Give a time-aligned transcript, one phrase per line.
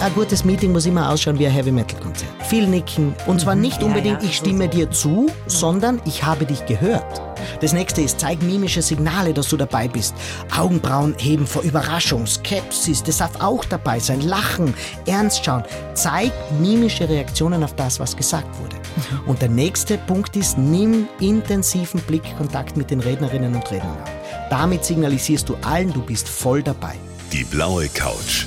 [0.00, 2.30] ein gutes Meeting muss immer ausschauen wie ein Heavy Metal Konzert.
[2.48, 4.70] Viel nicken und zwar nicht unbedingt, ja, ich stimme so.
[4.70, 7.20] dir zu, sondern ich habe dich gehört.
[7.60, 10.14] Das nächste ist, zeig mimische Signale, dass du dabei bist.
[10.56, 14.20] Augenbrauen heben vor Überraschung, Skepsis, das darf auch dabei sein.
[14.22, 14.74] Lachen,
[15.06, 15.64] ernst schauen.
[15.94, 18.76] Zeig mimische Reaktionen auf das, was gesagt wurde.
[19.26, 24.10] Und der nächste Punkt ist, nimm intensiven Blickkontakt mit den Rednerinnen und Rednern auf.
[24.48, 26.94] Damit signalisierst du allen, du bist voll dabei.
[27.32, 28.46] Die blaue Couch.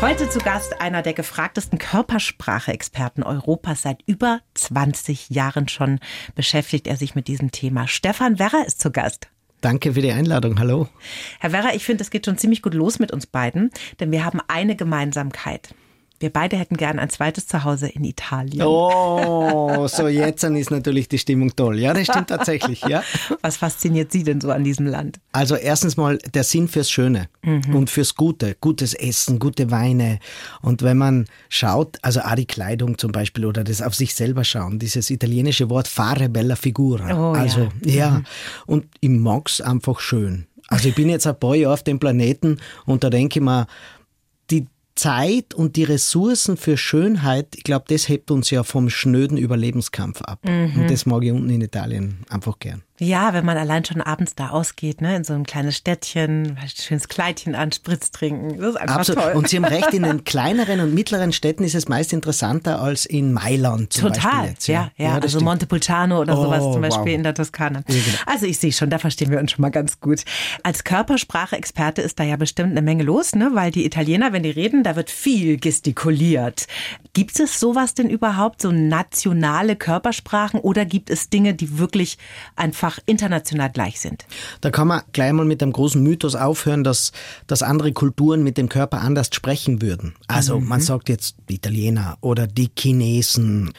[0.00, 3.82] Heute zu Gast einer der gefragtesten Körpersprache-Experten Europas.
[3.82, 5.98] Seit über 20 Jahren schon
[6.36, 7.88] beschäftigt er sich mit diesem Thema.
[7.88, 9.28] Stefan Werrer ist zu Gast.
[9.60, 10.60] Danke für die Einladung.
[10.60, 10.86] Hallo.
[11.40, 14.24] Herr Werrer, ich finde, es geht schon ziemlich gut los mit uns beiden, denn wir
[14.24, 15.74] haben eine Gemeinsamkeit.
[16.20, 18.62] Wir beide hätten gern ein zweites Zuhause in Italien.
[18.62, 21.78] Oh, so jetzt dann ist natürlich die Stimmung toll.
[21.78, 23.02] Ja, das stimmt tatsächlich, ja.
[23.42, 25.20] Was fasziniert Sie denn so an diesem Land?
[25.32, 27.28] Also erstens mal der Sinn fürs Schöne
[27.72, 30.18] und fürs Gute, gutes Essen, gute Weine.
[30.60, 34.42] Und wenn man schaut, also auch die Kleidung zum Beispiel oder das auf sich selber
[34.42, 37.04] schauen, dieses italienische Wort fare bella figura.
[37.04, 37.40] Oh, ja.
[37.40, 38.22] also ja,
[38.66, 40.46] und ich mag's einfach schön.
[40.68, 43.66] Also ich bin jetzt ein paar Jahre auf dem Planeten und da denke ich mir,
[44.98, 50.22] Zeit und die Ressourcen für Schönheit, ich glaube, das hebt uns ja vom schnöden Überlebenskampf
[50.22, 50.40] ab.
[50.76, 52.82] Und das mag ich unten in Italien einfach gern.
[53.00, 56.68] Ja, wenn man allein schon abends da ausgeht, ne, in so ein kleines Städtchen, ein
[56.68, 58.58] schönes Kleidchen an, Spritz trinken.
[58.58, 59.22] Das ist einfach Absolut.
[59.22, 59.32] toll.
[59.34, 63.06] Und Sie haben recht, in den kleineren und mittleren Städten ist es meist interessanter als
[63.06, 64.50] in Mailand zum Total, Beispiel.
[64.50, 65.44] Jetzt, ja, ja, das also stimmt.
[65.44, 67.18] Montepulciano oder sowas Oh, zum Beispiel wow.
[67.18, 67.82] in der Toskana.
[67.88, 68.18] Ja, genau.
[68.26, 70.24] Also ich sehe schon, da verstehen wir uns schon mal ganz gut.
[70.62, 73.50] Als Körpersprache-Experte ist da ja bestimmt eine Menge los, ne?
[73.54, 76.66] weil die Italiener, wenn die reden, da wird viel gestikuliert.
[77.12, 82.18] Gibt es sowas denn überhaupt, so nationale Körpersprachen oder gibt es Dinge, die wirklich
[82.56, 84.26] einfach international gleich sind?
[84.60, 87.12] Da kann man gleich mal mit einem großen Mythos aufhören, dass,
[87.46, 90.14] dass andere Kulturen mit dem Körper anders sprechen würden.
[90.28, 93.72] Also man sagt jetzt die Italiener oder die Chinesen.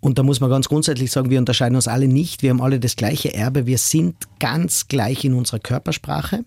[0.00, 2.42] Und da muss man ganz grundsätzlich sagen, wir unterscheiden uns alle nicht.
[2.42, 3.66] Wir haben alle das gleiche Erbe.
[3.66, 6.44] Wir sind ganz gleich in unserer Körpersprache.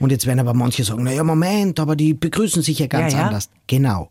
[0.00, 3.20] Und jetzt werden aber manche sagen, naja, Moment, aber die begrüßen sich ja ganz Ja,
[3.20, 3.26] ja.
[3.26, 3.48] anders.
[3.68, 4.08] Genau.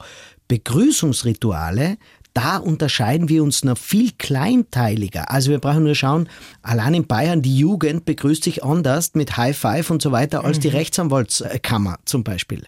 [0.47, 1.97] Begrüßungsrituale,
[2.35, 5.31] da unterscheiden wir uns noch viel kleinteiliger.
[5.31, 6.27] Also wir brauchen nur schauen,
[6.61, 10.59] allein in Bayern, die Jugend begrüßt sich anders mit High Five und so weiter als
[10.59, 12.65] die Rechtsanwaltskammer zum Beispiel.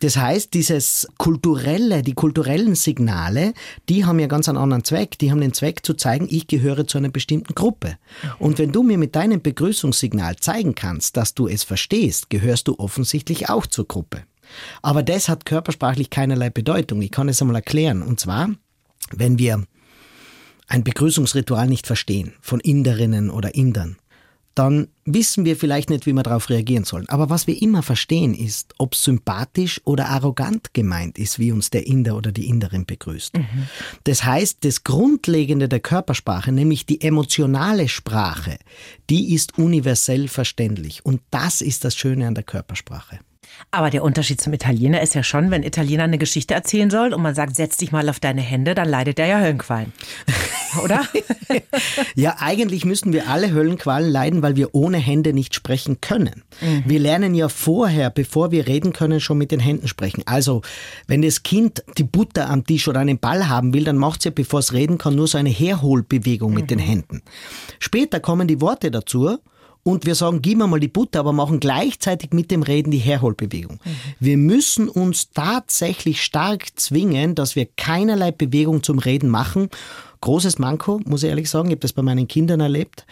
[0.00, 3.54] Das heißt, dieses kulturelle, die kulturellen Signale,
[3.88, 5.18] die haben ja ganz einen anderen Zweck.
[5.18, 7.96] Die haben den Zweck zu zeigen, ich gehöre zu einer bestimmten Gruppe.
[8.38, 12.74] Und wenn du mir mit deinem Begrüßungssignal zeigen kannst, dass du es verstehst, gehörst du
[12.78, 14.24] offensichtlich auch zur Gruppe.
[14.82, 17.02] Aber das hat körpersprachlich keinerlei Bedeutung.
[17.02, 18.02] Ich kann es einmal erklären.
[18.02, 18.50] Und zwar,
[19.10, 19.64] wenn wir
[20.68, 23.96] ein Begrüßungsritual nicht verstehen von Inderinnen oder Indern,
[24.54, 27.08] dann wissen wir vielleicht nicht, wie wir darauf reagieren sollen.
[27.08, 31.86] Aber was wir immer verstehen ist, ob sympathisch oder arrogant gemeint ist, wie uns der
[31.86, 33.32] Inder oder die Inderin begrüßt.
[34.04, 38.58] Das heißt, das Grundlegende der Körpersprache, nämlich die emotionale Sprache,
[39.08, 41.04] die ist universell verständlich.
[41.04, 43.20] Und das ist das Schöne an der Körpersprache.
[43.70, 47.22] Aber der Unterschied zum Italiener ist ja schon, wenn Italiener eine Geschichte erzählen soll und
[47.22, 49.92] man sagt, setz dich mal auf deine Hände, dann leidet er ja Höllenqualen.
[50.82, 51.02] Oder?
[52.14, 56.44] Ja, eigentlich müssten wir alle Höllenqualen leiden, weil wir ohne Hände nicht sprechen können.
[56.86, 60.22] Wir lernen ja vorher, bevor wir reden können, schon mit den Händen sprechen.
[60.26, 60.62] Also,
[61.06, 64.24] wenn das Kind die Butter am Tisch oder einen Ball haben will, dann macht es
[64.24, 67.22] ja, bevor es reden kann, nur so eine Herholbewegung mit den Händen.
[67.78, 69.38] Später kommen die Worte dazu.
[69.84, 72.98] Und wir sagen, gib mir mal die Butter, aber machen gleichzeitig mit dem Reden die
[72.98, 73.80] Herholbewegung.
[74.20, 79.68] Wir müssen uns tatsächlich stark zwingen, dass wir keinerlei Bewegung zum Reden machen.
[80.20, 81.70] Großes Manko, muss ich ehrlich sagen.
[81.70, 83.06] Ich habe das bei meinen Kindern erlebt.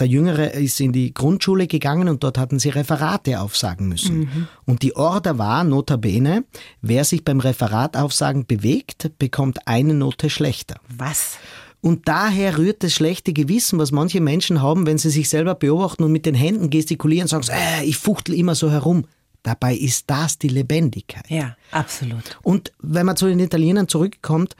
[0.00, 4.48] Der Jüngere ist in die Grundschule gegangen und dort hatten sie Referate aufsagen müssen.
[4.64, 6.44] Und die Order war, notabene,
[6.82, 10.80] wer sich beim Referat aufsagen bewegt, bekommt eine Note schlechter.
[10.88, 11.38] Was?
[11.80, 16.02] Und daher rührt das schlechte Gewissen, was manche Menschen haben, wenn sie sich selber beobachten
[16.02, 19.06] und mit den Händen gestikulieren, sagen, sie, äh, ich fuchtel immer so herum.
[19.44, 21.24] Dabei ist das die Lebendigkeit.
[21.28, 22.36] Ja, absolut.
[22.42, 24.56] Und wenn man zu den Italienern zurückkommt,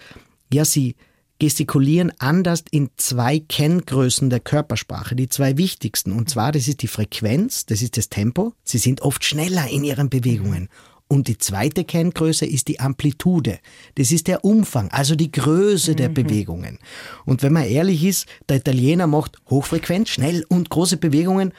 [0.52, 0.94] ja, sie
[1.38, 6.12] gestikulieren anders in zwei Kenngrößen der Körpersprache, die zwei wichtigsten.
[6.12, 8.54] Und zwar, das ist die Frequenz, das ist das Tempo.
[8.64, 10.68] Sie sind oft schneller in ihren Bewegungen.
[11.08, 13.58] Und die zweite Kenngröße ist die Amplitude.
[13.94, 16.14] Das ist der Umfang, also die Größe der mhm.
[16.14, 16.78] Bewegungen.
[17.24, 21.52] Und wenn man ehrlich ist, der Italiener macht hochfrequent, schnell und große Bewegungen.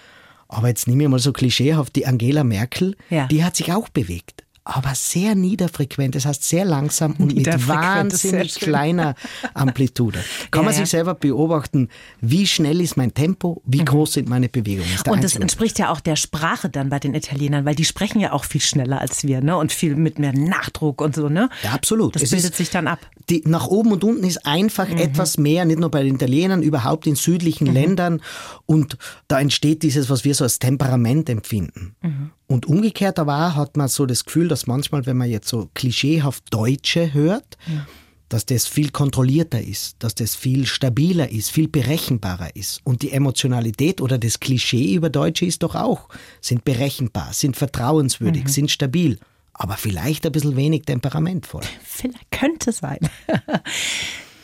[0.47, 3.27] Aber jetzt nehme ich mal so klischeehaft die Angela Merkel, ja.
[3.27, 8.55] die hat sich auch bewegt aber sehr niederfrequent, das heißt sehr langsam und mit wahnsinnig
[8.55, 9.15] kleiner
[9.53, 10.19] Amplitude.
[10.51, 11.89] Kann ja, man sich selber beobachten,
[12.21, 13.85] wie schnell ist mein Tempo, wie mhm.
[13.85, 14.89] groß sind meine Bewegungen.
[15.07, 18.31] Und das entspricht ja auch der Sprache dann bei den Italienern, weil die sprechen ja
[18.31, 19.57] auch viel schneller als wir ne?
[19.57, 21.29] und viel mit mehr Nachdruck und so.
[21.29, 21.49] Ne?
[21.63, 22.15] Ja, absolut.
[22.15, 22.99] Das es bildet sich dann ab.
[23.29, 24.97] Die, nach oben und unten ist einfach mhm.
[24.97, 27.73] etwas mehr, nicht nur bei den Italienern, überhaupt in südlichen mhm.
[27.73, 28.21] Ländern.
[28.65, 31.95] Und da entsteht dieses, was wir so als Temperament empfinden.
[32.01, 32.31] Mhm.
[32.47, 36.45] Und umgekehrt aber hat man so das Gefühl, dass manchmal, wenn man jetzt so klischeehaft
[36.49, 37.85] Deutsche hört, ja.
[38.29, 42.81] dass das viel kontrollierter ist, dass das viel stabiler ist, viel berechenbarer ist.
[42.83, 46.09] Und die Emotionalität oder das Klischee über Deutsche ist doch auch,
[46.41, 48.49] sind berechenbar, sind vertrauenswürdig, mhm.
[48.49, 49.19] sind stabil
[49.59, 51.63] aber vielleicht ein bisschen wenig temperamentvoll.
[51.83, 52.99] Vielleicht könnte sein.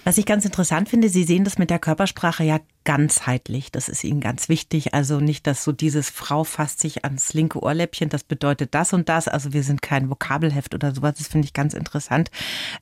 [0.04, 3.72] Was ich ganz interessant finde, Sie sehen das mit der Körpersprache ja ganzheitlich.
[3.72, 4.94] Das ist Ihnen ganz wichtig.
[4.94, 9.10] Also nicht, dass so dieses Frau fasst sich ans linke Ohrläppchen, das bedeutet das und
[9.10, 9.28] das.
[9.28, 11.16] Also wir sind kein Vokabelheft oder sowas.
[11.18, 12.30] Das finde ich ganz interessant.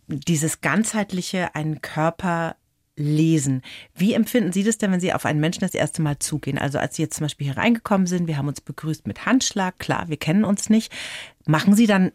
[0.07, 2.55] Dieses ganzheitliche, einen Körper
[2.95, 3.61] lesen.
[3.95, 6.57] Wie empfinden Sie das denn, wenn Sie auf einen Menschen das erste Mal zugehen?
[6.57, 9.79] Also als Sie jetzt zum Beispiel hier reingekommen sind, wir haben uns begrüßt mit Handschlag,
[9.79, 10.91] klar, wir kennen uns nicht.
[11.45, 12.11] Machen Sie dann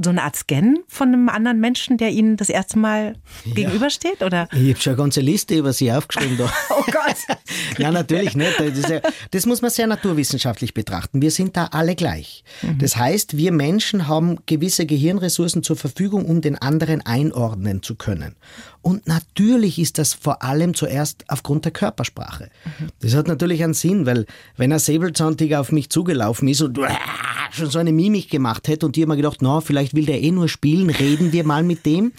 [0.00, 3.54] so eine Art Scan von einem anderen Menschen, der Ihnen das erste Mal ja.
[3.54, 4.22] gegenübersteht?
[4.22, 4.48] Oder?
[4.52, 6.38] Ich habe schon eine ganze Liste über Sie aufgeschrieben.
[6.38, 6.50] Da.
[6.70, 7.38] oh Gott!
[7.78, 8.58] ja, natürlich nicht.
[8.58, 9.00] Das, ja,
[9.32, 11.20] das, muss man sehr naturwissenschaftlich betrachten.
[11.20, 12.42] Wir sind da alle gleich.
[12.62, 12.78] Mhm.
[12.78, 18.34] Das heißt, wir Menschen haben gewisse Gehirnressourcen zur Verfügung, um den anderen einordnen zu können.
[18.82, 22.50] Und natürlich ist das vor allem zuerst aufgrund der Körpersprache.
[22.64, 22.88] Mhm.
[23.00, 24.24] Das hat natürlich einen Sinn, weil
[24.56, 26.78] wenn ein Säbelzahntiger auf mich zugelaufen ist und
[27.50, 30.30] schon so eine Mimik gemacht hätte und die mir gedacht, na, vielleicht will der eh
[30.30, 32.12] nur spielen, reden wir mal mit dem,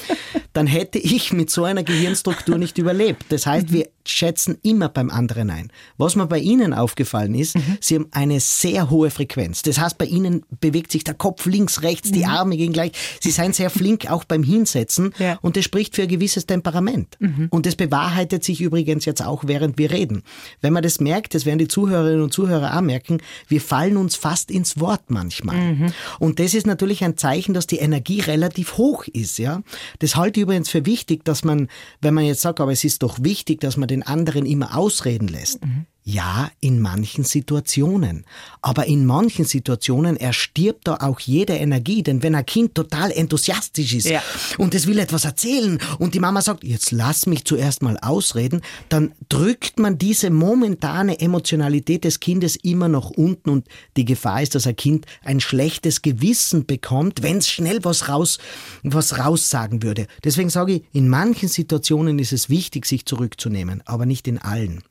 [0.54, 3.26] dann hätte ich mit so einer Gehirnstruktur nicht überlebt.
[3.30, 5.72] Das heißt, wir schätzen immer beim anderen ein.
[5.98, 7.78] Was mir bei Ihnen aufgefallen ist, mhm.
[7.80, 9.62] Sie haben eine sehr hohe Frequenz.
[9.62, 12.14] Das heißt, bei Ihnen bewegt sich der Kopf links, rechts, mhm.
[12.14, 12.92] die Arme gehen gleich.
[13.20, 15.38] Sie seien sehr flink auch beim Hinsetzen ja.
[15.42, 17.18] und das spricht für ein gewisses Temperament.
[17.20, 17.48] Mhm.
[17.50, 20.24] Und das bewahrheitet sich übrigens jetzt auch, während wir reden.
[20.62, 24.16] Wenn man das merkt, das werden die Zuhörerinnen und Zuhörer auch merken, wir fallen uns
[24.16, 25.74] fast ins Wort manchmal.
[25.74, 25.94] Mhm.
[26.20, 29.38] Und das ist natürlich ein Zeichen, dass die Energie relativ hoch ist.
[29.38, 29.62] Ja?
[30.00, 31.68] Das halte ich übrigens für wichtig, dass man,
[32.02, 35.28] wenn man jetzt sagt, aber es ist doch wichtig, dass man den anderen immer ausreden
[35.28, 35.64] lässt.
[35.64, 35.86] Mhm.
[36.04, 38.26] Ja, in manchen Situationen.
[38.64, 42.02] Aber in manchen Situationen erstirbt da auch jede Energie.
[42.02, 44.24] Denn wenn ein Kind total enthusiastisch ist ja.
[44.58, 48.62] und es will etwas erzählen und die Mama sagt, jetzt lass mich zuerst mal ausreden,
[48.90, 54.56] dann drückt man diese momentane Emotionalität des Kindes immer noch unten und die Gefahr ist,
[54.56, 58.40] dass ein Kind ein schlechtes Gewissen bekommt, wenn es schnell was raus,
[58.82, 60.08] was raussagen würde.
[60.24, 64.82] Deswegen sage ich, in manchen Situationen ist es wichtig, sich zurückzunehmen, aber nicht in allen.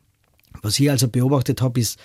[0.63, 1.99] Was ich also beobachtet habe, ist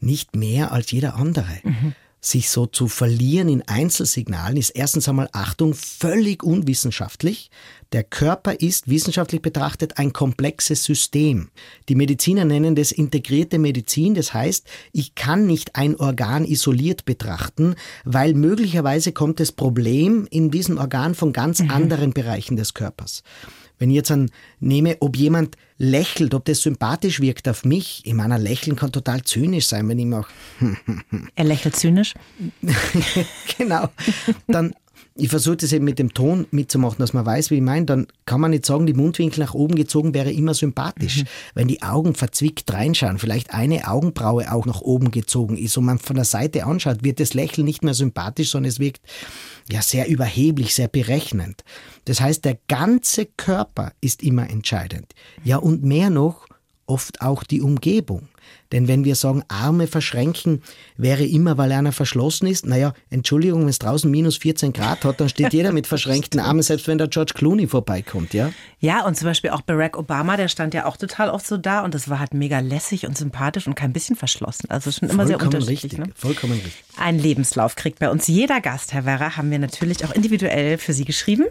[0.00, 1.60] nicht mehr als jeder andere.
[1.62, 1.94] Mhm.
[2.20, 7.50] Sich so zu verlieren in Einzelsignalen ist erstens einmal Achtung völlig unwissenschaftlich.
[7.92, 11.50] Der Körper ist wissenschaftlich betrachtet ein komplexes System.
[11.88, 14.14] Die Mediziner nennen das integrierte Medizin.
[14.14, 20.50] Das heißt, ich kann nicht ein Organ isoliert betrachten, weil möglicherweise kommt das Problem in
[20.50, 21.70] diesem Organ von ganz mhm.
[21.70, 23.22] anderen Bereichen des Körpers.
[23.78, 24.30] Wenn ich jetzt an,
[24.60, 28.02] nehme, ob jemand lächelt, ob das sympathisch wirkt auf mich.
[28.04, 30.32] Ich meine, ein Lächeln kann total zynisch sein, wenn ich mache.
[31.34, 32.14] er lächelt zynisch?
[33.58, 33.88] genau.
[34.46, 34.74] Dann
[35.16, 38.06] ich versuche das eben mit dem Ton mitzumachen, dass man weiß, wie ich meine, dann
[38.26, 41.22] kann man nicht sagen, die Mundwinkel nach oben gezogen wäre immer sympathisch.
[41.22, 41.26] Mhm.
[41.54, 45.98] Wenn die Augen verzwickt reinschauen, vielleicht eine Augenbraue auch nach oben gezogen ist und man
[45.98, 49.00] von der Seite anschaut, wird das Lächeln nicht mehr sympathisch, sondern es wirkt
[49.70, 51.64] ja sehr überheblich, sehr berechnend.
[52.04, 55.14] Das heißt, der ganze Körper ist immer entscheidend.
[55.44, 56.46] Ja, und mehr noch,
[56.86, 58.28] oft auch die Umgebung.
[58.72, 60.62] Denn wenn wir sagen, Arme verschränken,
[60.96, 65.20] wäre immer, weil einer verschlossen ist, naja, Entschuldigung, wenn es draußen minus 14 Grad hat,
[65.20, 68.50] dann steht jeder mit verschränkten Armen, selbst wenn der George Clooney vorbeikommt, ja?
[68.80, 71.84] Ja, und zum Beispiel auch Barack Obama, der stand ja auch total oft so da
[71.84, 74.70] und das war halt mega lässig und sympathisch und kein bisschen verschlossen.
[74.70, 75.84] Also schon immer Vollkommen sehr unterschiedlich.
[75.84, 76.12] Richtig, ne?
[76.14, 76.84] Vollkommen richtig.
[76.96, 80.92] Ein Lebenslauf kriegt bei uns jeder Gast, Herr Werrer, haben wir natürlich auch individuell für
[80.92, 81.44] Sie geschrieben.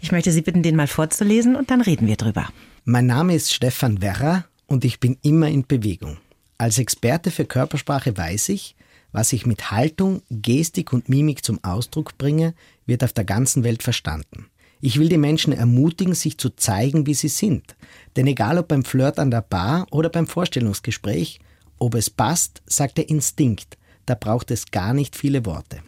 [0.00, 2.48] Ich möchte Sie bitten, den mal vorzulesen und dann reden wir drüber.
[2.84, 6.18] Mein Name ist Stefan Werrer und ich bin immer in Bewegung.
[6.58, 8.76] Als Experte für Körpersprache weiß ich,
[9.12, 12.54] was ich mit Haltung, Gestik und Mimik zum Ausdruck bringe,
[12.86, 14.46] wird auf der ganzen Welt verstanden.
[14.80, 17.76] Ich will die Menschen ermutigen, sich zu zeigen, wie sie sind.
[18.16, 21.40] Denn egal ob beim Flirt an der Bar oder beim Vorstellungsgespräch,
[21.78, 23.78] ob es passt, sagt der Instinkt.
[24.04, 25.80] Da braucht es gar nicht viele Worte.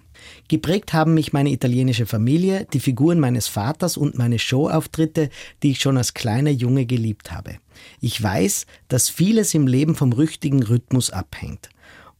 [0.48, 5.30] Geprägt haben mich meine italienische Familie, die Figuren meines Vaters und meine Showauftritte,
[5.62, 7.56] die ich schon als kleiner Junge geliebt habe.
[8.00, 11.68] Ich weiß, dass vieles im Leben vom richtigen Rhythmus abhängt.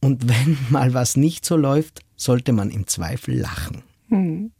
[0.00, 3.82] Und wenn mal was nicht so läuft, sollte man im Zweifel lachen.
[4.08, 4.50] Hm.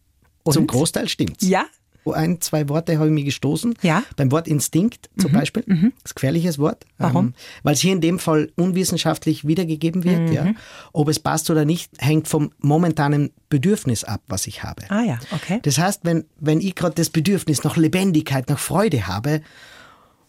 [0.49, 1.47] Zum Großteil stimmt's.
[1.47, 1.67] Ja,
[2.15, 3.75] ein, zwei Worte habe ich mir gestoßen.
[3.83, 4.03] Ja.
[4.17, 5.35] Beim Wort Instinkt zum Mhm.
[5.35, 5.63] Beispiel.
[5.67, 6.87] Das ist ein gefährliches Wort.
[6.97, 7.27] Warum?
[7.27, 10.21] Ähm, weil es hier in dem Fall unwissenschaftlich wiedergegeben wird.
[10.21, 10.33] Mhm.
[10.33, 10.55] Ja.
[10.95, 14.85] Ob es passt oder nicht, hängt vom momentanen Bedürfnis ab, was ich habe.
[14.91, 15.59] Ah ja, okay.
[15.63, 19.43] Das heißt, wenn, wenn ich gerade das Bedürfnis nach Lebendigkeit, nach Freude habe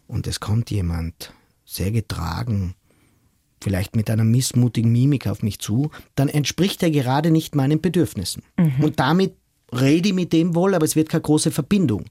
[0.10, 1.34] und es kommt jemand
[1.66, 2.74] sehr getragen,
[3.62, 8.42] vielleicht mit einer missmutigen Mimik auf mich zu, dann entspricht er gerade nicht meinen Bedürfnissen.
[8.82, 9.36] Und damit
[9.72, 12.06] rede ich mit dem wohl, aber es wird keine große Verbindung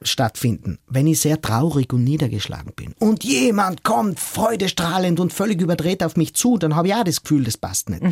[0.00, 0.78] stattfinden.
[0.86, 6.16] Wenn ich sehr traurig und niedergeschlagen bin und jemand kommt freudestrahlend und völlig überdreht auf
[6.16, 8.02] mich zu, dann habe ich auch das Gefühl, das passt nicht.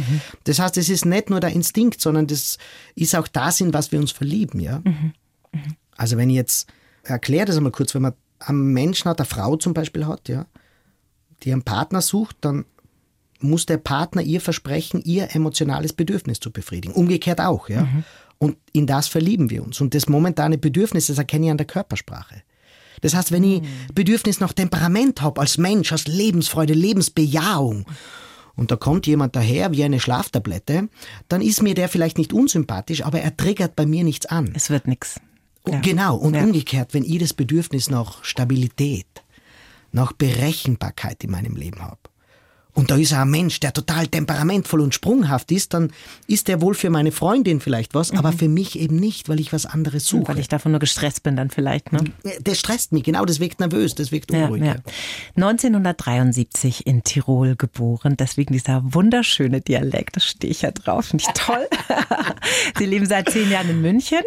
[0.44, 2.58] Das heißt, es ist nicht nur der Instinkt, sondern das
[2.94, 4.60] ist auch das, in was wir uns verlieben.
[4.60, 4.82] Ja?
[5.96, 6.68] Also wenn ich jetzt,
[7.04, 8.12] erkläre das einmal kurz, wenn man
[8.48, 10.46] einen Menschen hat, eine Frau zum Beispiel hat, ja,
[11.42, 12.64] die einen Partner sucht, dann
[13.40, 16.94] muss der Partner ihr versprechen, ihr emotionales Bedürfnis zu befriedigen.
[16.94, 17.88] Umgekehrt auch, ja.
[18.38, 19.80] Und in das verlieben wir uns.
[19.80, 22.42] Und das momentane Bedürfnis, das erkenne ich an der Körpersprache.
[23.00, 23.62] Das heißt, wenn ich
[23.94, 27.84] Bedürfnis nach Temperament habe, als Mensch, als Lebensfreude, Lebensbejahung,
[28.54, 30.88] und da kommt jemand daher wie eine Schlaftablette,
[31.28, 34.52] dann ist mir der vielleicht nicht unsympathisch, aber er triggert bei mir nichts an.
[34.54, 35.20] Es wird nichts.
[35.64, 36.42] Und Genau, und Ja.
[36.42, 39.06] umgekehrt, wenn ich das Bedürfnis nach Stabilität,
[39.92, 41.98] nach Berechenbarkeit in meinem Leben habe,
[42.74, 45.92] und da ist ein Mensch, der total temperamentvoll und sprunghaft ist, dann
[46.26, 49.52] ist der wohl für meine Freundin vielleicht was, aber für mich eben nicht, weil ich
[49.52, 50.22] was anderes suche.
[50.22, 50.28] Mhm.
[50.28, 52.02] Weil ich davon nur gestresst bin dann vielleicht, ne?
[52.42, 54.62] das stresst mich, genau, das wirkt nervös, das wirkt Ja, unruhig.
[54.64, 54.76] ja.
[55.36, 61.68] 1973 in Tirol geboren, deswegen dieser wunderschöne Dialekt, das stehe ich ja drauf, nicht toll.
[62.78, 64.22] Sie leben seit zehn Jahren in München,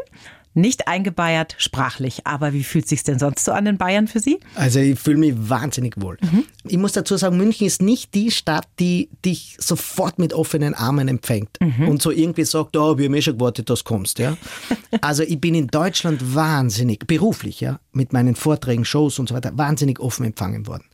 [0.56, 4.40] nicht eingebeiert sprachlich, aber wie fühlt sich's denn sonst so an in Bayern für Sie?
[4.56, 6.18] Also ich fühle mich wahnsinnig wohl.
[6.22, 6.46] Mhm.
[6.64, 11.08] Ich muss dazu sagen, München ist nicht die Stadt, die dich sofort mit offenen Armen
[11.08, 11.88] empfängt Mhm.
[11.90, 14.18] und so irgendwie sagt, oh, wir haben eh schon gewartet, dass du kommst.
[14.20, 14.38] Ja?
[15.02, 19.52] Also ich bin in Deutschland wahnsinnig, beruflich, ja, mit meinen Vorträgen, Shows und so weiter,
[19.58, 20.86] wahnsinnig offen empfangen worden.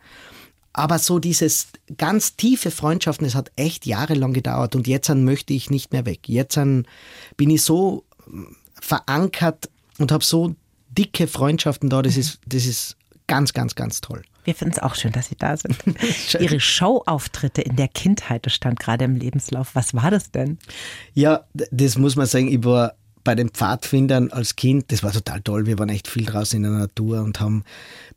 [0.73, 5.53] Aber so dieses ganz tiefe Freundschaften, das hat echt jahrelang gedauert und jetzt an möchte
[5.53, 6.27] ich nicht mehr weg.
[6.29, 6.87] Jetzt an
[7.37, 8.05] bin ich so
[8.81, 10.55] verankert und habe so
[10.89, 12.97] dicke Freundschaften da, das ist, das ist
[13.27, 14.23] ganz, ganz, ganz toll.
[14.43, 15.77] Wir finden es auch schön, dass Sie da sind.
[16.39, 19.75] Ihre Showauftritte in der Kindheit, das stand gerade im Lebenslauf.
[19.75, 20.57] Was war das denn?
[21.13, 25.41] Ja, das muss man sagen, ich war bei den Pfadfindern als Kind, das war total
[25.41, 25.67] toll.
[25.67, 27.63] Wir waren echt viel draußen in der Natur und haben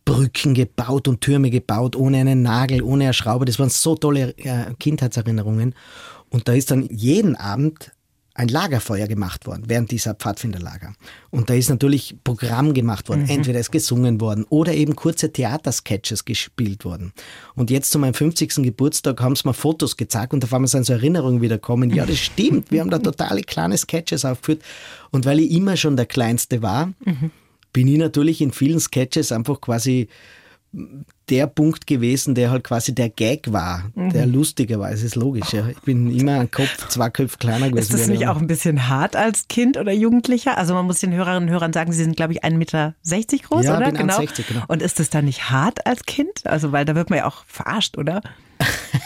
[0.07, 3.45] Brücken gebaut und Türme gebaut, ohne einen Nagel, ohne eine Schraube.
[3.45, 5.75] Das waren so tolle äh, Kindheitserinnerungen.
[6.31, 7.93] Und da ist dann jeden Abend
[8.37, 10.93] ein Lagerfeuer gemacht worden, während dieser Pfadfinderlager.
[11.31, 13.29] Und da ist natürlich Programm gemacht worden.
[13.29, 17.13] Entweder ist gesungen worden oder eben kurze Theatersketches gespielt worden.
[17.55, 18.57] Und jetzt zu meinem 50.
[18.57, 21.91] Geburtstag haben sie mir Fotos gezeigt und auf einmal sind so Erinnerungen wieder kommen.
[21.91, 22.73] Ja, das stimmt.
[22.73, 24.63] Wir haben da totale kleine Sketches aufgeführt.
[25.13, 26.93] Und weil ich immer schon der Kleinste war,
[27.73, 30.09] bin ich natürlich in vielen Sketches einfach quasi
[31.31, 34.91] der Punkt gewesen, der halt quasi der Gag war, der lustiger war.
[34.91, 35.53] Es ist logisch.
[35.53, 35.67] Ja.
[35.69, 37.79] Ich bin immer ein Kopf, zwei Köpfe kleiner gewesen.
[37.79, 40.59] Ist das nicht eine- auch ein bisschen hart als Kind oder Jugendlicher?
[40.59, 42.95] Also man muss den Hörerinnen und Hörern sagen, Sie sind, glaube ich, 1,60 Meter
[43.49, 43.87] groß, Ja, oder?
[43.87, 44.65] bin 1,60, genau.
[44.69, 46.47] Und ist das dann nicht hart als Kind?
[46.47, 48.21] Also weil da wird man ja auch verarscht, oder?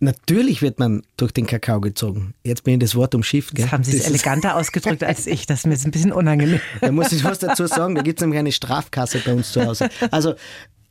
[0.00, 2.34] Natürlich wird man durch den Kakao gezogen.
[2.42, 3.54] Jetzt bin ich das Wort umschifft.
[3.54, 3.64] Gell?
[3.66, 5.46] Das haben Sie es eleganter ausgedrückt als ich.
[5.46, 6.60] Das ist mir jetzt ein bisschen unangenehm.
[6.80, 7.94] Da muss ich was dazu sagen.
[7.94, 9.88] Da gibt es nämlich eine Strafkasse bei uns zu Hause.
[10.10, 10.34] Also,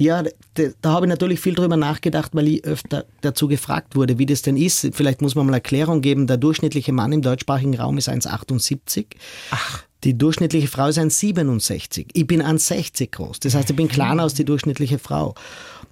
[0.01, 0.23] ja,
[0.55, 4.25] da, da habe ich natürlich viel drüber nachgedacht, weil ich öfter dazu gefragt wurde, wie
[4.25, 4.89] das denn ist.
[4.93, 6.25] Vielleicht muss man mal Erklärung geben.
[6.25, 9.05] Der durchschnittliche Mann im deutschsprachigen Raum ist 1,78.
[9.51, 9.83] Ach.
[10.03, 12.07] Die durchschnittliche Frau ist 1,67.
[12.13, 13.39] Ich bin 1,60 groß.
[13.41, 15.35] Das heißt, ich bin kleiner als die durchschnittliche Frau.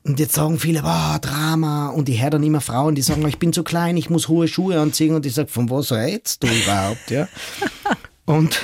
[0.03, 1.89] Und jetzt sagen viele, wow, Drama.
[1.89, 4.47] Und ich höre dann immer Frauen, die sagen, ich bin zu klein, ich muss hohe
[4.47, 5.13] Schuhe anziehen.
[5.13, 7.11] Und ich sage, von was redest du überhaupt?
[7.11, 7.27] Ja?
[8.25, 8.59] Und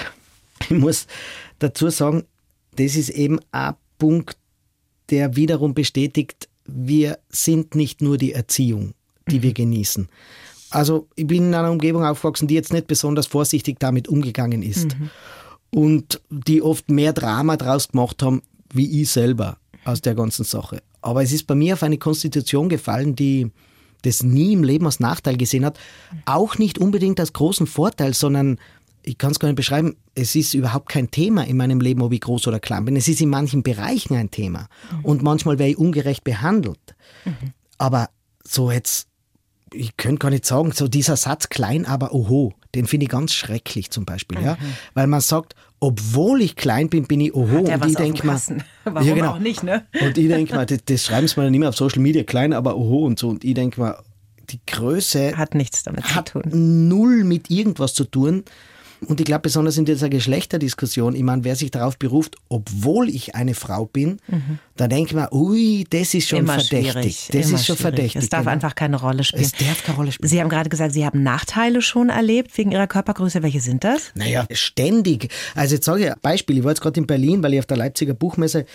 [0.61, 1.05] ich muss
[1.59, 2.23] dazu sagen,
[2.77, 4.37] das ist eben ein Punkt,
[5.09, 8.93] der wiederum bestätigt, wir sind nicht nur die Erziehung,
[9.29, 10.07] die wir genießen.
[10.71, 14.95] Also ich bin in einer Umgebung aufgewachsen, die jetzt nicht besonders vorsichtig damit umgegangen ist.
[15.71, 18.41] Und die oft mehr Drama draus gemacht haben,
[18.73, 20.81] wie ich selber aus der ganzen Sache.
[21.01, 23.51] Aber es ist bei mir auf eine Konstitution gefallen, die
[24.01, 25.79] das nie im Leben als Nachteil gesehen hat.
[26.25, 28.59] Auch nicht unbedingt als großen Vorteil, sondern
[29.05, 32.11] ich kann es gar nicht beschreiben, es ist überhaupt kein Thema in meinem Leben, ob
[32.11, 32.95] ich groß oder klein bin.
[32.95, 34.67] Es ist in manchen Bereichen ein Thema.
[35.03, 36.95] Und manchmal wäre ich ungerecht behandelt.
[37.77, 38.09] Aber
[38.43, 39.07] so jetzt,
[39.73, 43.33] ich könnte gar nicht sagen, so dieser Satz klein, aber oho, Den finde ich ganz
[43.33, 44.57] schrecklich zum Beispiel, ja.
[44.93, 47.59] Weil man sagt, obwohl ich klein bin, bin ich oho.
[47.59, 48.41] Und ich denke mal?
[48.83, 49.31] Warum ja, genau.
[49.33, 49.85] auch nicht, ne?
[50.01, 52.53] Und ich denke mal, das, das schreiben sie mir dann immer auf Social Media klein,
[52.53, 53.29] aber oho und so.
[53.29, 54.03] Und ich denke mal,
[54.49, 56.87] die Größe Hat nichts damit hat zu tun.
[56.87, 58.43] null mit irgendwas zu tun.
[59.05, 63.35] Und ich glaube, besonders in dieser Geschlechterdiskussion, ich meine, wer sich darauf beruft, obwohl ich
[63.35, 64.17] eine Frau bin,
[64.75, 67.29] da denke ich mir, ui, das ist schon immer verdächtig.
[67.31, 67.81] Das immer ist schon schwierig.
[67.81, 68.23] verdächtig.
[68.23, 68.51] Es darf genau.
[68.51, 69.43] einfach keine Rolle spielen.
[69.43, 70.29] Es darf keine Rolle spielen.
[70.29, 73.43] Sie haben gerade gesagt, Sie haben Nachteile schon erlebt wegen Ihrer Körpergröße.
[73.43, 74.11] Welche sind das?
[74.15, 75.31] Naja, ständig.
[75.55, 76.57] Also jetzt sage ich ein Beispiel.
[76.57, 78.65] Ich war jetzt gerade in Berlin, weil ich auf der Leipziger Buchmesse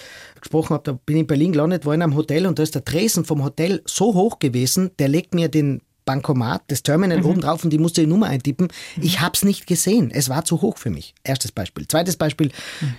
[0.41, 0.83] gesprochen habe.
[0.85, 3.25] Da bin ich in Berlin gelandet, war in einem Hotel und da ist der Tresen
[3.25, 7.73] vom Hotel so hoch gewesen, der legt mir den Bankomat, das Terminal oben drauf und
[7.73, 8.67] ich musste die Nummer eintippen.
[9.01, 10.11] Ich habe es nicht gesehen.
[10.11, 11.15] Es war zu hoch für mich.
[11.23, 11.87] Erstes Beispiel.
[11.87, 12.51] Zweites Beispiel.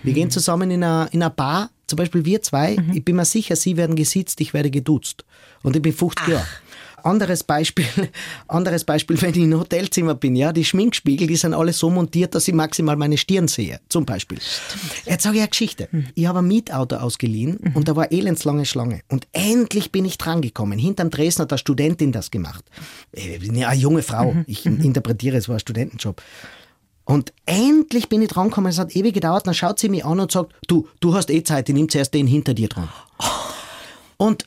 [0.01, 2.77] Wir gehen zusammen in einer, in einer Bar, zum Beispiel wir zwei.
[2.93, 5.25] Ich bin mir sicher, Sie werden gesitzt, ich werde geduzt.
[5.61, 6.47] Und ich bin 50 Jahre.
[7.03, 7.85] Anderes Beispiel,
[8.47, 11.89] anderes Beispiel, wenn ich in einem Hotelzimmer bin, ja, die Schminkspiegel, die sind alle so
[11.89, 14.39] montiert, dass ich maximal meine Stirn sehe, zum Beispiel.
[15.05, 15.89] Jetzt sage ich eine Geschichte.
[16.15, 19.01] Ich habe ein Mietauto ausgeliehen und da war elendslange Schlange.
[19.09, 20.79] Und endlich bin ich drangekommen.
[20.79, 22.63] Hinterm Dresden hat eine Studentin das gemacht.
[23.13, 24.35] Äh, Eine junge Frau.
[24.47, 26.21] Ich interpretiere, es war ein Studentenjob.
[27.03, 30.31] Und endlich bin ich drangekommen, es hat ewig gedauert, dann schaut sie mich an und
[30.31, 32.89] sagt, du, du hast eh Zeit, ich nimm zuerst den hinter dir dran.
[34.17, 34.45] Und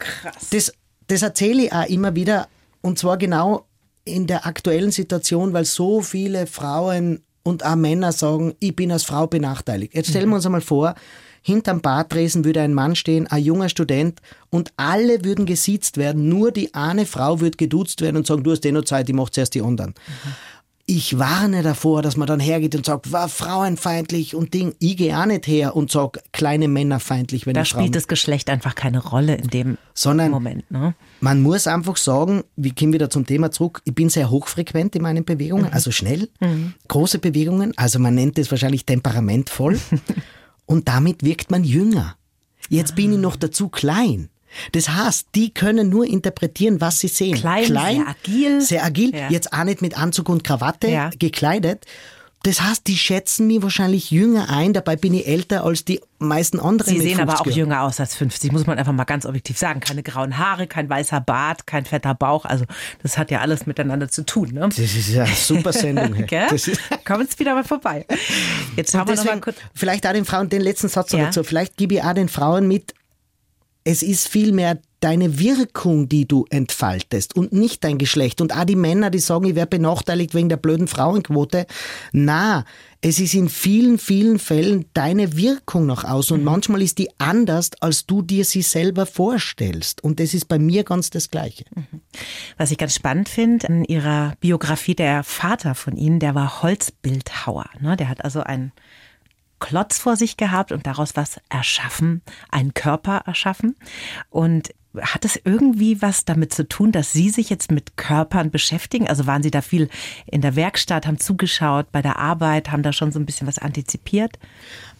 [0.50, 0.72] das,
[1.06, 2.48] das erzähle ich auch immer wieder,
[2.80, 3.66] und zwar genau
[4.04, 9.04] in der aktuellen Situation, weil so viele Frauen und auch Männer sagen, ich bin als
[9.04, 9.94] Frau benachteiligt.
[9.94, 10.94] Jetzt stellen wir uns einmal vor,
[11.42, 14.20] hinterm Bartresen würde ein Mann stehen, ein junger Student,
[14.50, 18.50] und alle würden gesiezt werden, nur die eine Frau wird geduzt werden und sagen, du
[18.50, 19.94] hast eh noch Zeit, ich mach zuerst die anderen.
[20.86, 24.74] Ich warne davor, dass man dann hergeht und sagt, war frauenfeindlich und Ding.
[24.80, 27.96] Ich gehe auch nicht her und sag, kleine Männer feindlich, wenn Da ich Frauen spielt
[27.96, 30.70] das Geschlecht einfach keine Rolle in dem Sondern- Moment.
[30.70, 30.94] Ne?
[31.20, 35.00] Man muss einfach sagen, wir kommen wieder zum Thema zurück, ich bin sehr hochfrequent in
[35.02, 36.28] meinen Bewegungen, also schnell,
[36.88, 39.80] große Bewegungen, also man nennt es wahrscheinlich temperamentvoll
[40.66, 42.16] und damit wirkt man jünger.
[42.68, 44.28] Jetzt bin ich noch dazu klein.
[44.72, 47.34] Das heißt, die können nur interpretieren, was sie sehen.
[47.36, 48.60] Klein, sehr agil.
[48.60, 49.30] Sehr agil, Ja.
[49.30, 51.10] jetzt auch nicht mit Anzug und Krawatte Ja.
[51.18, 51.84] gekleidet.
[52.46, 56.60] Das heißt, die schätzen mich wahrscheinlich jünger ein, dabei bin ich älter als die meisten
[56.60, 57.58] anderen Sie sehen aber 50 auch Jahren.
[57.70, 59.80] jünger aus als 50, muss man einfach mal ganz objektiv sagen.
[59.80, 62.44] Keine grauen Haare, kein weißer Bart, kein fetter Bauch.
[62.44, 62.66] Also
[63.02, 64.50] das hat ja alles miteinander zu tun.
[64.52, 64.60] Ne?
[64.60, 66.12] Das ist ja eine super Sendung.
[66.26, 66.46] Gell?
[66.50, 66.82] Das ist
[67.18, 68.04] jetzt wieder mal vorbei.
[68.76, 69.56] Jetzt Und wir noch mal kurz.
[69.74, 71.24] vielleicht auch den Frauen, den letzten Satz noch Ja.
[71.26, 72.92] dazu, vielleicht gebe ich auch den Frauen mit,
[73.84, 78.40] es ist vielmehr deine Wirkung, die du entfaltest und nicht dein Geschlecht.
[78.40, 81.66] Und auch die Männer, die sagen, ich werde benachteiligt wegen der blöden Frauenquote.
[82.12, 82.64] Na,
[83.02, 86.38] es ist in vielen, vielen Fällen deine Wirkung nach außen.
[86.38, 90.02] Und manchmal ist die anders, als du dir sie selber vorstellst.
[90.02, 91.66] Und das ist bei mir ganz das Gleiche.
[92.56, 97.66] Was ich ganz spannend finde, in Ihrer Biografie, der Vater von Ihnen, der war Holzbildhauer.
[97.78, 97.98] Ne?
[97.98, 98.72] Der hat also einen
[99.60, 103.76] Klotz vor sich gehabt und daraus was erschaffen, einen Körper erschaffen.
[104.30, 109.08] Und hat es irgendwie was damit zu tun, dass Sie sich jetzt mit Körpern beschäftigen?
[109.08, 109.88] Also waren Sie da viel
[110.26, 113.58] in der Werkstatt, haben zugeschaut bei der Arbeit, haben da schon so ein bisschen was
[113.58, 114.38] antizipiert?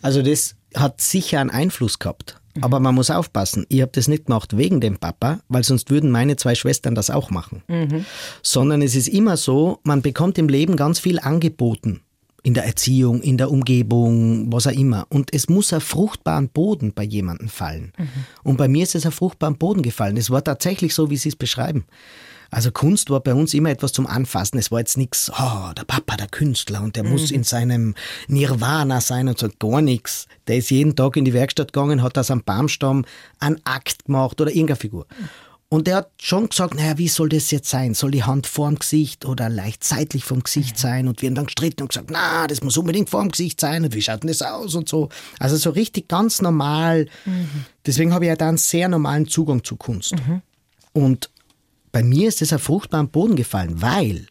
[0.02, 2.40] Also das hat sicher einen Einfluss gehabt.
[2.60, 3.66] Aber man muss aufpassen.
[3.68, 7.10] Ich habe das nicht gemacht wegen dem Papa, weil sonst würden meine zwei Schwestern das
[7.10, 7.62] auch machen.
[8.42, 12.02] Sondern es ist immer so, man bekommt im Leben ganz viel angeboten.
[12.44, 15.07] In der Erziehung, in der Umgebung, was auch immer.
[15.09, 17.92] Und es muss auf fruchtbaren Boden bei jemandem fallen.
[18.44, 20.16] Und bei mir ist es auf fruchtbaren Boden gefallen.
[20.16, 21.87] Es war tatsächlich so, wie Sie es beschreiben.
[22.54, 24.59] Also Kunst war bei uns immer etwas zum Anfassen.
[24.59, 27.96] Es war jetzt nichts, oh, der Papa, der Künstler und der muss in seinem
[28.28, 30.28] Nirvana sein und so gar nichts.
[30.46, 33.07] Der ist jeden Tag in die Werkstatt gegangen, hat aus einem Baumstamm
[33.40, 35.07] einen Akt gemacht oder irgendeine Figur.
[35.70, 37.94] Und der hat schon gesagt, naja, wie soll das jetzt sein?
[37.94, 41.09] Soll die Hand vorm Gesicht oder leicht seitlich vom Gesicht sein?
[41.09, 43.85] Und wir haben dann gestritten und gesagt, na, das muss unbedingt vorm Gesicht sein.
[43.85, 45.09] Und wie schaut denn das aus und so?
[45.40, 47.09] Also so richtig ganz normal.
[47.87, 50.14] Deswegen habe ich ja da einen sehr normalen Zugang zu Kunst.
[50.92, 51.31] Und
[51.90, 54.27] bei mir ist es auf fruchtbaren Boden gefallen, weil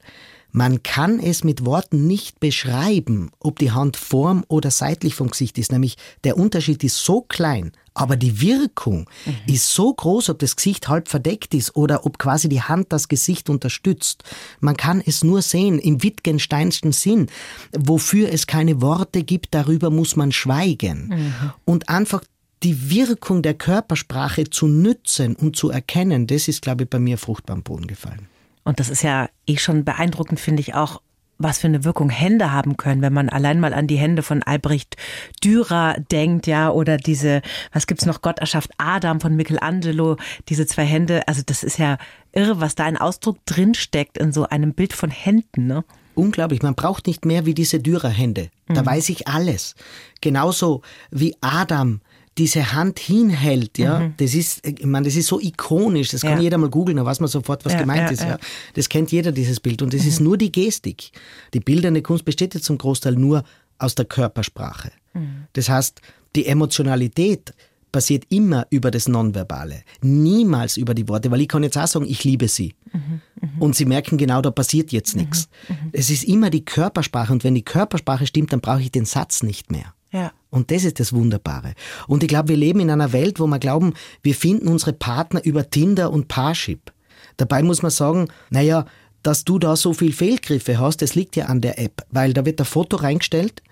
[0.51, 5.57] man kann es mit Worten nicht beschreiben, ob die Hand vorm oder seitlich vom Gesicht
[5.57, 5.71] ist.
[5.71, 9.09] Nämlich der Unterschied ist so klein, aber die Wirkung
[9.47, 13.07] ist so groß, ob das Gesicht halb verdeckt ist oder ob quasi die Hand das
[13.07, 14.23] Gesicht unterstützt.
[14.59, 17.27] Man kann es nur sehen im Wittgensteinschen Sinn.
[17.71, 21.33] Wofür es keine Worte gibt, darüber muss man schweigen.
[21.65, 22.23] Und einfach
[22.63, 27.17] die Wirkung der Körpersprache zu nützen und zu erkennen, das ist, glaube ich, bei mir
[27.17, 28.27] fruchtbar am Boden gefallen.
[28.63, 31.01] Und das ist ja eh schon beeindruckend, finde ich auch,
[31.43, 34.41] was für eine Wirkung Hände haben können, wenn man allein mal an die Hände von
[34.43, 34.97] Albrecht
[35.43, 40.17] Dürer denkt, ja, oder diese, was gibt's noch, Gott erschafft Adam von Michelangelo,
[40.49, 41.97] diese zwei Hände, also das ist ja
[42.31, 45.83] irre, was da ein Ausdruck drinsteckt in so einem Bild von Händen, ne?
[46.15, 46.61] unglaublich.
[46.61, 48.49] Man braucht nicht mehr wie diese Dürerhände.
[48.67, 48.85] Da mhm.
[48.85, 49.75] weiß ich alles.
[50.21, 52.01] Genauso wie Adam
[52.37, 54.13] diese Hand hinhält, ja, mhm.
[54.17, 56.43] das ist, ich meine, das ist so ikonisch, das kann ja.
[56.43, 58.37] jeder mal googeln, da weiß man sofort, was ja, gemeint ja, ist, ja.
[58.73, 59.81] Das kennt jeder, dieses Bild.
[59.81, 60.07] Und das mhm.
[60.07, 61.11] ist nur die Gestik.
[61.53, 63.43] Die bildende Kunst besteht jetzt zum Großteil nur
[63.77, 64.91] aus der Körpersprache.
[65.13, 65.45] Mhm.
[65.53, 66.01] Das heißt,
[66.35, 67.53] die Emotionalität
[67.91, 72.07] passiert immer über das Nonverbale, niemals über die Worte, weil ich kann jetzt auch sagen,
[72.07, 72.73] ich liebe sie.
[72.91, 73.49] Mhm, mh.
[73.59, 75.47] Und sie merken genau, da passiert jetzt nichts.
[75.69, 75.89] Mhm, mh.
[75.93, 79.43] Es ist immer die Körpersprache und wenn die Körpersprache stimmt, dann brauche ich den Satz
[79.43, 79.93] nicht mehr.
[80.11, 80.31] Ja.
[80.53, 81.73] Und das ist das Wunderbare.
[82.07, 85.43] Und ich glaube, wir leben in einer Welt, wo wir glauben, wir finden unsere Partner
[85.43, 86.91] über Tinder und Parship.
[87.37, 88.85] Dabei muss man sagen, naja,
[89.23, 92.45] dass du da so viel Fehlgriffe hast, das liegt ja an der App, weil da
[92.45, 93.63] wird ein Foto reingestellt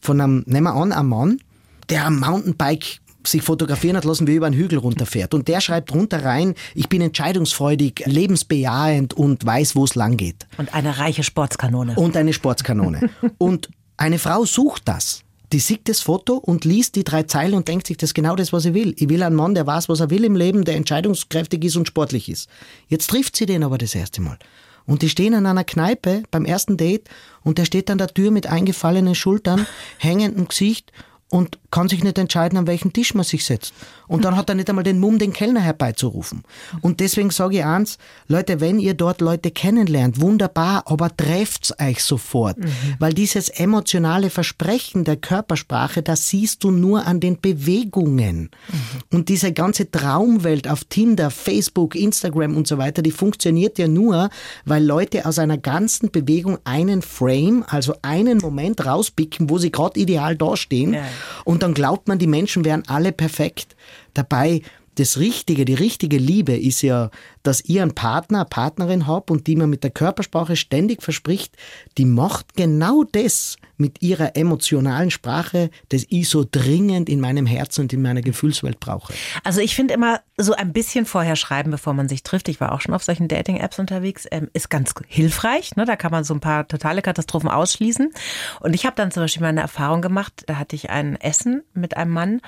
[0.00, 1.40] von einem, nehmen wir an, einem Mann,
[1.88, 5.32] der am Mountainbike sich fotografieren hat lassen, wie er über einen Hügel runterfährt.
[5.32, 10.46] Und der schreibt runter rein, ich bin entscheidungsfreudig, lebensbejahend und weiß, wo es lang geht.
[10.58, 11.94] Und eine reiche Sportskanone.
[11.96, 13.08] Und eine Sportskanone.
[13.38, 15.24] und eine Frau sucht das.
[15.52, 18.36] Die sieht das Foto und liest die drei Zeilen und denkt sich, das ist genau
[18.36, 18.94] das, was sie will.
[18.98, 21.88] Ich will einen Mann, der weiß, was er will im Leben, der entscheidungskräftig ist und
[21.88, 22.50] sportlich ist.
[22.88, 24.38] Jetzt trifft sie den aber das erste Mal.
[24.84, 27.08] Und die stehen an einer Kneipe beim ersten Date
[27.42, 29.66] und der steht an der Tür mit eingefallenen Schultern,
[29.98, 30.92] hängendem Gesicht
[31.30, 33.74] und kann sich nicht entscheiden, an welchen Tisch man sich setzt.
[34.06, 36.42] Und dann hat er nicht einmal den Mumm, den Kellner herbeizurufen.
[36.80, 42.02] Und deswegen sage ich eins, Leute, wenn ihr dort Leute kennenlernt, wunderbar, aber trefft's euch
[42.02, 42.58] sofort.
[42.58, 42.70] Mhm.
[42.98, 48.50] Weil dieses emotionale Versprechen der Körpersprache, das siehst du nur an den Bewegungen.
[48.68, 48.78] Mhm.
[49.12, 54.30] Und diese ganze Traumwelt auf Tinder, Facebook, Instagram und so weiter, die funktioniert ja nur,
[54.64, 60.00] weil Leute aus einer ganzen Bewegung einen Frame, also einen Moment rauspicken, wo sie gerade
[60.00, 60.94] ideal dastehen.
[60.94, 61.04] Ja.
[61.44, 63.76] Und dann glaubt man, die Menschen wären alle perfekt.
[64.14, 64.62] Dabei
[64.96, 67.10] das Richtige, die richtige Liebe ist ja,
[67.42, 71.56] dass ihr einen Partner, eine Partnerin habt und die man mit der Körpersprache ständig verspricht,
[71.96, 77.82] die macht genau das mit ihrer emotionalen Sprache, das ich so dringend in meinem Herzen
[77.82, 79.14] und in meiner Gefühlswelt brauche.
[79.44, 82.48] Also ich finde immer so ein bisschen vorher schreiben, bevor man sich trifft.
[82.48, 85.76] Ich war auch schon auf solchen Dating-Apps unterwegs, ähm, ist ganz hilfreich.
[85.76, 85.84] Ne?
[85.84, 88.12] Da kann man so ein paar totale Katastrophen ausschließen.
[88.60, 91.62] Und ich habe dann zum Beispiel mal eine Erfahrung gemacht, da hatte ich ein Essen
[91.72, 92.40] mit einem Mann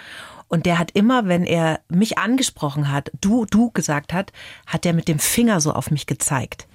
[0.50, 4.32] und der hat immer, wenn er mich angesprochen hat, du, du gesagt hat,
[4.66, 6.66] hat er mit dem Finger so auf mich gezeigt.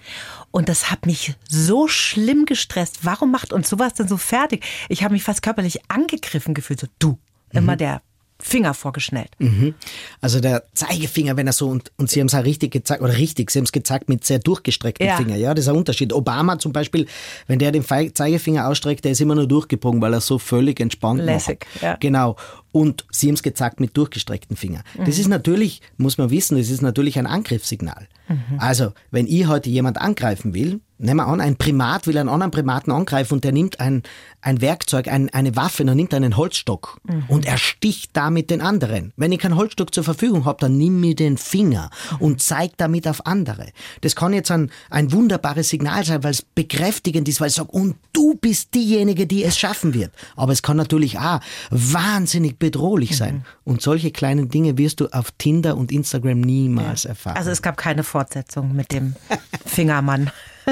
[0.56, 3.00] Und das hat mich so schlimm gestresst.
[3.02, 4.64] Warum macht uns sowas denn so fertig?
[4.88, 6.80] Ich habe mich fast körperlich angegriffen gefühlt.
[6.80, 7.20] So, du,
[7.52, 7.80] immer mhm.
[7.80, 8.02] der
[8.40, 9.32] Finger vorgeschnellt.
[9.38, 9.74] Mhm.
[10.22, 13.18] Also der Zeigefinger, wenn er so, und, und Sie haben es auch richtig gezeigt, oder
[13.18, 15.18] richtig, Sie haben es gezeigt mit sehr durchgestrecktem ja.
[15.18, 16.14] Finger, ja, das ist ein Unterschied.
[16.14, 17.06] Obama zum Beispiel,
[17.48, 21.22] wenn der den Zeigefinger ausstreckt, der ist immer nur durchgebogen, weil er so völlig entspannt
[21.22, 21.84] Lässig, macht.
[21.84, 21.98] Ja.
[22.00, 22.38] Genau.
[22.76, 24.84] Und Sie haben es gezeigt mit durchgestrecktem Finger.
[24.98, 25.06] Mhm.
[25.06, 28.10] Das ist natürlich, muss man wissen, das ist natürlich ein Angriffssignal.
[28.28, 28.60] Mhm.
[28.60, 32.52] Also, wenn ich heute jemand angreifen will, nehmen wir an, ein Primat will einen anderen
[32.52, 34.04] Primaten angreifen und der nimmt ein,
[34.42, 37.24] ein Werkzeug, ein, eine Waffe, er nimmt einen Holzstock mhm.
[37.28, 39.12] und er sticht damit den anderen.
[39.18, 43.08] Wenn ich keinen Holzstock zur Verfügung habe, dann nimm mir den Finger und zeig damit
[43.08, 43.68] auf andere.
[44.02, 47.74] Das kann jetzt ein, ein wunderbares Signal sein, weil es bekräftigend ist, weil es sagt,
[47.74, 50.12] und du bist diejenige, die es schaffen wird.
[50.36, 53.36] Aber es kann natürlich auch wahnsinnig bedrohlich sein.
[53.36, 53.44] Mhm.
[53.64, 57.12] Und solche kleinen Dinge wirst du auf Tinder und Instagram niemals ja.
[57.12, 57.38] erfahren.
[57.38, 59.16] Also es gab keine Fortsetzung mit dem
[59.68, 60.32] Fingermann.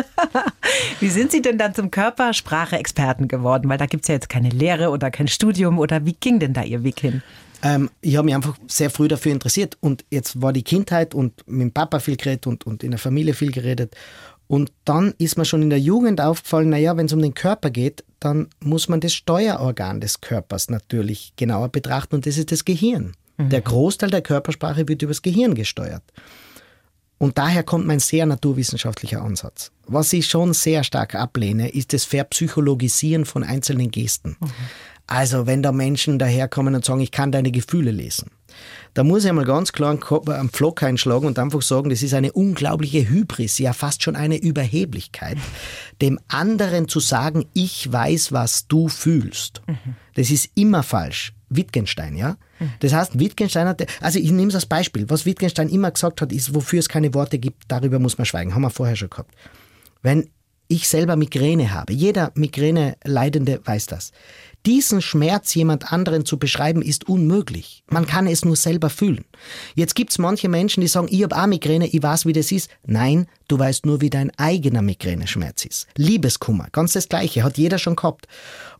[0.99, 3.69] Wie sind Sie denn dann zum Körpersprache-Experten geworden?
[3.69, 6.53] Weil da gibt es ja jetzt keine Lehre oder kein Studium oder wie ging denn
[6.53, 7.21] da Ihr Weg hin?
[7.62, 11.47] Ähm, ich habe mich einfach sehr früh dafür interessiert und jetzt war die Kindheit und
[11.47, 13.95] mit dem Papa viel geredet und, und in der Familie viel geredet.
[14.47, 17.69] Und dann ist mir schon in der Jugend aufgefallen, naja, wenn es um den Körper
[17.69, 22.65] geht, dann muss man das Steuerorgan des Körpers natürlich genauer betrachten und das ist das
[22.65, 23.13] Gehirn.
[23.38, 23.49] Mhm.
[23.49, 26.03] Der Großteil der Körpersprache wird übers Gehirn gesteuert.
[27.17, 29.71] Und daher kommt mein sehr naturwissenschaftlicher Ansatz.
[29.88, 34.36] Was ich schon sehr stark ablehne, ist das Verpsychologisieren von einzelnen Gesten.
[34.39, 34.49] Mhm.
[35.08, 38.32] Also wenn da Menschen daherkommen und sagen, ich kann deine Gefühle lesen.
[38.93, 42.32] Da muss ich einmal ganz klar einen Pflock einschlagen und einfach sagen, das ist eine
[42.32, 45.38] unglaubliche Hybris, ja fast schon eine Überheblichkeit,
[46.01, 49.62] dem anderen zu sagen, ich weiß, was du fühlst.
[49.67, 49.95] Mhm.
[50.13, 51.34] Das ist immer falsch.
[51.49, 52.38] Wittgenstein, ja?
[52.79, 56.32] Das heißt, Wittgenstein hat, also ich nehme es als Beispiel, was Wittgenstein immer gesagt hat,
[56.32, 58.56] ist, wofür es keine Worte gibt, darüber muss man schweigen.
[58.56, 59.36] Haben wir vorher schon gehabt.
[60.01, 60.29] Wenn
[60.67, 64.12] ich selber Migräne habe, jeder Migräne-Leidende weiß das.
[64.65, 67.84] Diesen Schmerz jemand anderen zu beschreiben, ist unmöglich.
[67.89, 69.26] Man kann es nur selber fühlen.
[69.76, 72.69] Jetzt gibt's manche Menschen, die sagen, ich hab auch Migräne, ich weiß, wie das ist.
[72.86, 75.88] Nein, du weißt nur, wie dein eigener Migräneschmerz ist.
[75.97, 78.27] Liebeskummer, ganz das Gleiche, hat jeder schon gehabt.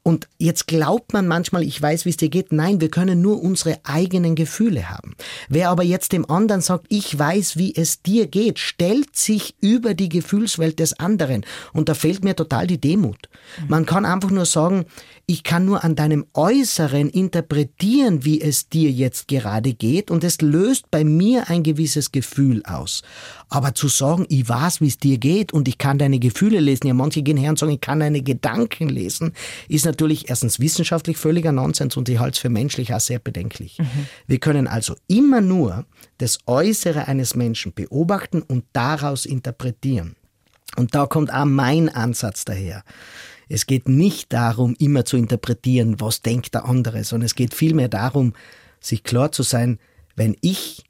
[0.06, 2.52] Und jetzt glaubt man manchmal, ich weiß, wie es dir geht.
[2.52, 5.16] Nein, wir können nur unsere eigenen Gefühle haben.
[5.48, 9.94] Wer aber jetzt dem anderen sagt, ich weiß, wie es dir geht, stellt sich über
[9.94, 11.46] die Gefühlswelt des anderen.
[11.72, 13.30] Und da fehlt mir total die Demut.
[13.70, 14.86] Man kann einfach nur sagen,
[15.26, 20.42] ich kann nur an deinem Äußeren interpretieren, wie es dir jetzt gerade geht und es
[20.42, 23.04] löst bei mir ein gewisses Gefühl aus.
[23.50, 26.88] Aber zu sagen, ich weiß, wie es dir geht und ich kann deine Gefühle lesen,
[26.88, 29.34] ja manche gehen her und sagen, ich kann deine Gedanken lesen,
[29.68, 33.80] ist natürlich erstens wissenschaftlich völliger Nonsens und ich halte es für menschlich auch sehr bedenklich.
[33.80, 34.08] Mhm.
[34.28, 35.86] Wir können also immer nur
[36.18, 40.16] das Äußere eines Menschen beobachten und daraus interpretieren.
[40.76, 42.84] Und da kommt auch mein Ansatz daher.
[43.50, 47.90] Es geht nicht darum, immer zu interpretieren, was denkt der andere, sondern es geht vielmehr
[47.90, 48.34] darum,
[48.80, 49.80] sich klar zu sein,
[50.16, 50.84] wenn ich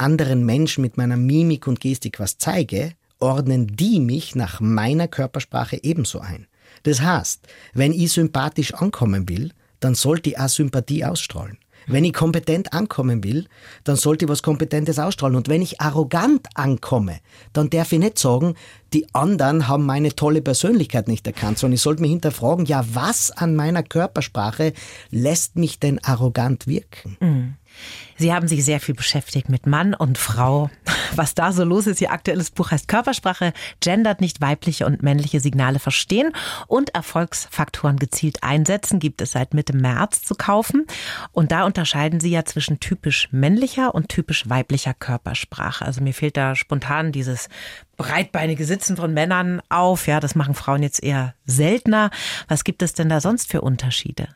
[0.00, 5.78] anderen Menschen mit meiner Mimik und Gestik was zeige, ordnen die mich nach meiner Körpersprache
[5.82, 6.46] ebenso ein.
[6.82, 11.58] Das heißt, wenn ich sympathisch ankommen will, dann sollte ich auch Sympathie ausstrahlen.
[11.86, 13.46] Wenn ich kompetent ankommen will,
[13.84, 15.36] dann sollte ich was Kompetentes ausstrahlen.
[15.36, 17.18] Und wenn ich arrogant ankomme,
[17.52, 18.54] dann darf ich nicht sagen,
[18.92, 23.30] die anderen haben meine tolle Persönlichkeit nicht erkannt, sondern ich sollte mich hinterfragen, ja, was
[23.30, 24.72] an meiner Körpersprache
[25.10, 27.16] lässt mich denn arrogant wirken?
[27.20, 27.54] Mhm.
[28.16, 30.70] Sie haben sich sehr viel beschäftigt mit Mann und Frau.
[31.16, 35.40] Was da so los ist, Ihr aktuelles Buch heißt Körpersprache, gendert nicht weibliche und männliche
[35.40, 36.32] Signale verstehen
[36.66, 40.86] und Erfolgsfaktoren gezielt einsetzen, gibt es seit Mitte März zu kaufen.
[41.32, 45.84] Und da unterscheiden Sie ja zwischen typisch männlicher und typisch weiblicher Körpersprache.
[45.84, 47.48] Also mir fehlt da spontan dieses
[48.00, 50.06] breitbeinige Sitzen von Männern auf.
[50.06, 52.10] Ja, das machen Frauen jetzt eher seltener.
[52.48, 54.28] Was gibt es denn da sonst für Unterschiede?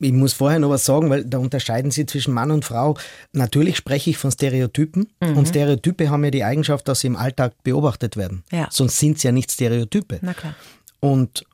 [0.00, 2.98] Ich muss vorher noch was sagen, weil da unterscheiden Sie zwischen Mann und Frau.
[3.32, 5.36] Natürlich spreche ich von Stereotypen mhm.
[5.36, 8.42] und Stereotype haben ja die Eigenschaft, dass sie im Alltag beobachtet werden.
[8.50, 8.66] Ja.
[8.70, 10.18] Sonst sind sie ja nicht Stereotype.
[10.20, 10.56] Na klar.
[10.98, 11.44] Und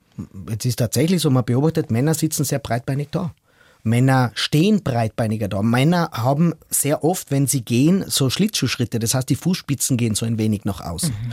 [0.49, 3.35] jetzt ist tatsächlich so, man beobachtet, Männer sitzen sehr breitbeinig da.
[3.83, 5.63] Männer stehen breitbeiniger da.
[5.63, 8.99] Männer haben sehr oft, wenn sie gehen, so Schlittschuhschritte.
[8.99, 11.11] Das heißt, die Fußspitzen gehen so ein wenig nach außen.
[11.11, 11.33] Mhm.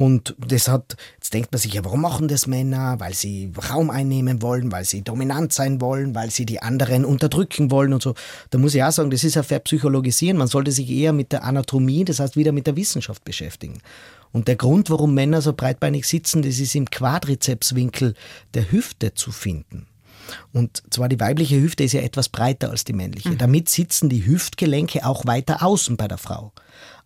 [0.00, 3.00] Und das hat, jetzt denkt man sich, ja, warum machen das Männer?
[3.00, 7.72] Weil sie Raum einnehmen wollen, weil sie dominant sein wollen, weil sie die anderen unterdrücken
[7.72, 8.14] wollen und so.
[8.50, 10.38] Da muss ich auch sagen, das ist ja verpsychologisieren.
[10.38, 13.80] Man sollte sich eher mit der Anatomie, das heißt wieder mit der Wissenschaft beschäftigen.
[14.30, 18.14] Und der Grund, warum Männer so breitbeinig sitzen, das ist im Quadrizepswinkel
[18.54, 19.87] der Hüfte zu finden.
[20.52, 23.30] Und zwar die weibliche Hüfte ist ja etwas breiter als die männliche.
[23.30, 23.38] Mhm.
[23.38, 26.52] Damit sitzen die Hüftgelenke auch weiter außen bei der Frau.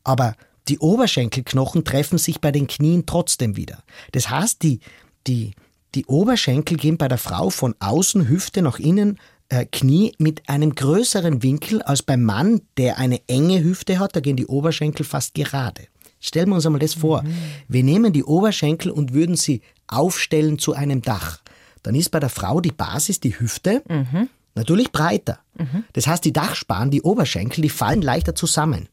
[0.05, 0.35] Aber
[0.69, 3.83] die Oberschenkelknochen treffen sich bei den Knien trotzdem wieder.
[4.13, 4.81] Das heißt, die,
[5.27, 5.53] die,
[5.95, 10.75] die Oberschenkel gehen bei der Frau von außen, Hüfte nach innen, äh, Knie mit einem
[10.75, 14.17] größeren Winkel als beim Mann, der eine enge Hüfte hat.
[14.17, 15.83] Da gehen die Oberschenkel fast gerade.
[16.21, 17.23] Stellen wir uns einmal das vor.
[17.23, 17.35] Mhm.
[17.69, 21.43] Wir nehmen die Oberschenkel und würden sie aufstellen zu einem Dach
[21.83, 24.29] dann ist bei der Frau die Basis, die Hüfte, mhm.
[24.55, 25.39] natürlich breiter.
[25.59, 25.85] Mhm.
[25.93, 28.89] Das heißt, die Dachsparren, die Oberschenkel, die fallen leichter zusammen.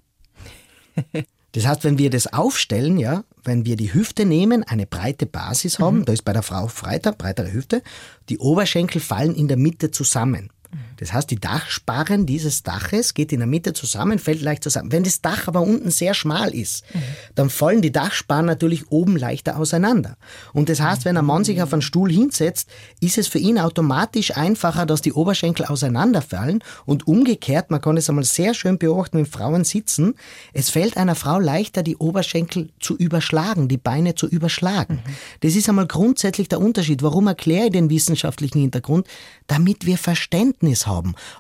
[1.54, 5.80] Das heißt, wenn wir das aufstellen, ja, wenn wir die Hüfte nehmen, eine breite Basis
[5.80, 6.06] haben, mhm.
[6.06, 7.82] da ist bei der Frau breiter, breitere Hüfte,
[8.30, 10.52] die Oberschenkel fallen in der Mitte zusammen.
[11.00, 14.92] Das heißt, die Dachsparren dieses Daches geht in der Mitte zusammen, fällt leicht zusammen.
[14.92, 17.02] Wenn das Dach aber unten sehr schmal ist, mhm.
[17.36, 20.18] dann fallen die Dachsparren natürlich oben leichter auseinander.
[20.52, 23.60] Und das heißt, wenn ein Mann sich auf einen Stuhl hinsetzt, ist es für ihn
[23.60, 29.20] automatisch einfacher, dass die Oberschenkel auseinanderfallen und umgekehrt, man kann es einmal sehr schön beobachten,
[29.20, 30.16] wenn Frauen sitzen,
[30.52, 34.96] es fällt einer Frau leichter, die Oberschenkel zu überschlagen, die Beine zu überschlagen.
[34.96, 35.16] Mhm.
[35.40, 37.04] Das ist einmal grundsätzlich der Unterschied.
[37.04, 39.08] Warum erkläre ich den wissenschaftlichen Hintergrund?
[39.48, 40.89] Damit wir Verständnis haben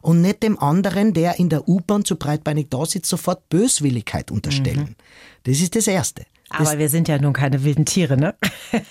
[0.01, 4.79] und nicht dem anderen, der in der U-Bahn zu breitbeinig da sitzt, sofort Böswilligkeit unterstellen.
[4.79, 4.95] Mhm.
[5.43, 6.25] Das ist das Erste.
[6.57, 8.33] Das Aber wir sind ja nun keine wilden Tiere, ne?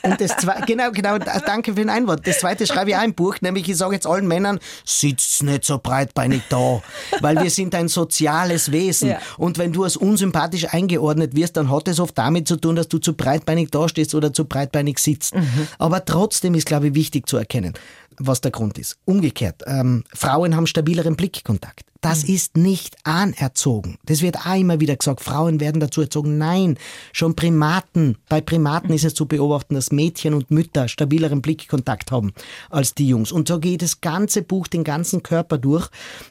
[0.03, 2.25] Und das zweite, genau, genau, danke für den Einwort.
[2.25, 5.65] Das zweite schreibe ich auch im Buch, nämlich ich sage jetzt allen Männern, sitzt nicht
[5.65, 6.81] so breitbeinig da,
[7.21, 9.11] weil wir sind ein soziales Wesen.
[9.11, 9.19] Ja.
[9.39, 12.87] Und wenn du als unsympathisch eingeordnet wirst, dann hat es oft damit zu tun, dass
[12.87, 15.35] du zu breitbeinig dastehst oder zu breitbeinig sitzt.
[15.35, 15.67] Mhm.
[15.79, 17.75] Aber trotzdem ist, glaube ich, wichtig zu erkennen,
[18.19, 18.99] was der Grund ist.
[19.05, 21.85] Umgekehrt, ähm, Frauen haben stabileren Blickkontakt.
[22.01, 22.35] Das mhm.
[22.35, 23.99] ist nicht anerzogen.
[24.05, 26.39] Das wird auch immer wieder gesagt, Frauen werden dazu erzogen.
[26.39, 26.79] Nein,
[27.13, 32.33] schon Primaten, bei Primaten ist es zu beobachten, dass Mädchen und Mütter stabileren Blickkontakt haben
[32.71, 33.33] als die Jungs.
[33.33, 35.89] Und so geht das ganze Buch den ganzen Körper durch.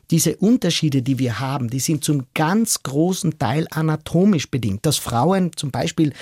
[0.10, 4.86] Diese Unterschiede, die wir haben, die sind zum ganz großen Teil anatomisch bedingt.
[4.86, 6.14] Dass Frauen zum Beispiel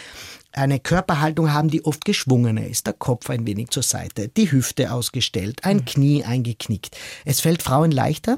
[0.57, 2.87] eine Körperhaltung haben, die oft geschwungener ist.
[2.87, 5.85] Der Kopf ein wenig zur Seite, die Hüfte ausgestellt, ein mhm.
[5.85, 6.97] Knie eingeknickt.
[7.25, 8.37] Es fällt Frauen leichter,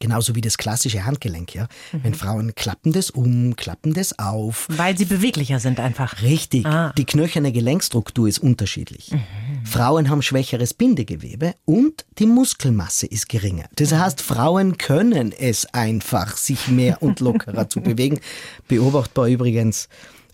[0.00, 1.66] Genauso wie das klassische Handgelenk, ja.
[1.92, 2.04] Mhm.
[2.04, 4.68] Wenn Frauen klappen das um, klappen das auf.
[4.70, 6.22] Weil sie beweglicher sind einfach.
[6.22, 6.64] Richtig.
[6.66, 6.92] Ah.
[6.96, 9.10] Die knöcherne Gelenkstruktur ist unterschiedlich.
[9.10, 9.66] Mhm.
[9.66, 13.64] Frauen haben schwächeres Bindegewebe und die Muskelmasse ist geringer.
[13.74, 18.20] Das heißt, Frauen können es einfach, sich mehr und lockerer zu bewegen.
[18.68, 19.88] Beobachtbar übrigens,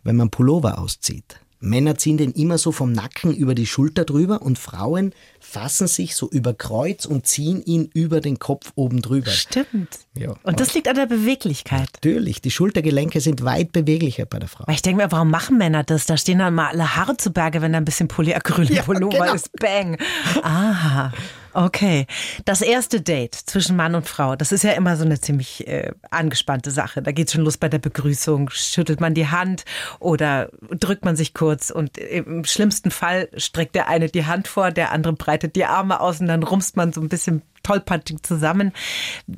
[0.04, 1.40] wenn man Pullover auszieht.
[1.64, 6.14] Männer ziehen den immer so vom Nacken über die Schulter drüber und Frauen fassen sich
[6.14, 9.30] so über Kreuz und ziehen ihn über den Kopf oben drüber.
[9.30, 10.00] Stimmt.
[10.16, 10.34] Ja.
[10.42, 11.88] Und das liegt an der Beweglichkeit.
[11.94, 14.64] Natürlich, die Schultergelenke sind weit beweglicher bei der Frau.
[14.70, 16.06] ich denke mir, warum machen Männer das?
[16.06, 19.34] Da stehen dann mal alle Haare zu Berge, wenn da ein bisschen Polyacryl-Pullover ja, genau.
[19.34, 19.50] ist.
[19.58, 19.96] Bang.
[20.42, 21.12] Aha.
[21.54, 22.06] Okay.
[22.44, 25.92] Das erste Date zwischen Mann und Frau, das ist ja immer so eine ziemlich äh,
[26.10, 27.00] angespannte Sache.
[27.00, 28.50] Da geht schon los bei der Begrüßung.
[28.50, 29.64] Schüttelt man die Hand
[30.00, 34.72] oder drückt man sich kurz und im schlimmsten Fall streckt der eine die Hand vor,
[34.72, 38.72] der andere breitet die Arme aus und dann rumst man so ein bisschen tollpatschig zusammen.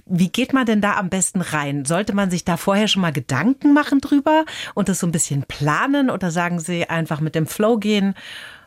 [0.06, 1.84] Wie geht man denn da am besten rein?
[1.84, 5.42] Sollte man sich da vorher schon mal Gedanken machen drüber und das so ein bisschen
[5.42, 8.14] planen oder sagen Sie einfach mit dem Flow gehen?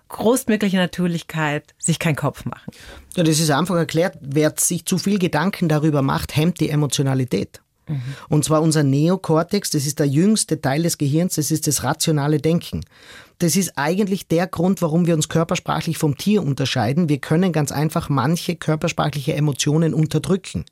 [0.09, 2.71] Großmögliche Natürlichkeit, sich keinen Kopf machen.
[3.15, 4.17] Ja, das ist einfach erklärt.
[4.21, 7.61] Wer sich zu viel Gedanken darüber macht, hemmt die Emotionalität.
[7.87, 8.01] Mhm.
[8.29, 12.39] Und zwar unser Neokortex, das ist der jüngste Teil des Gehirns, das ist das rationale
[12.39, 12.81] Denken.
[13.39, 17.07] Das ist eigentlich der Grund, warum wir uns körpersprachlich vom Tier unterscheiden.
[17.07, 20.65] Wir können ganz einfach manche körpersprachliche Emotionen unterdrücken.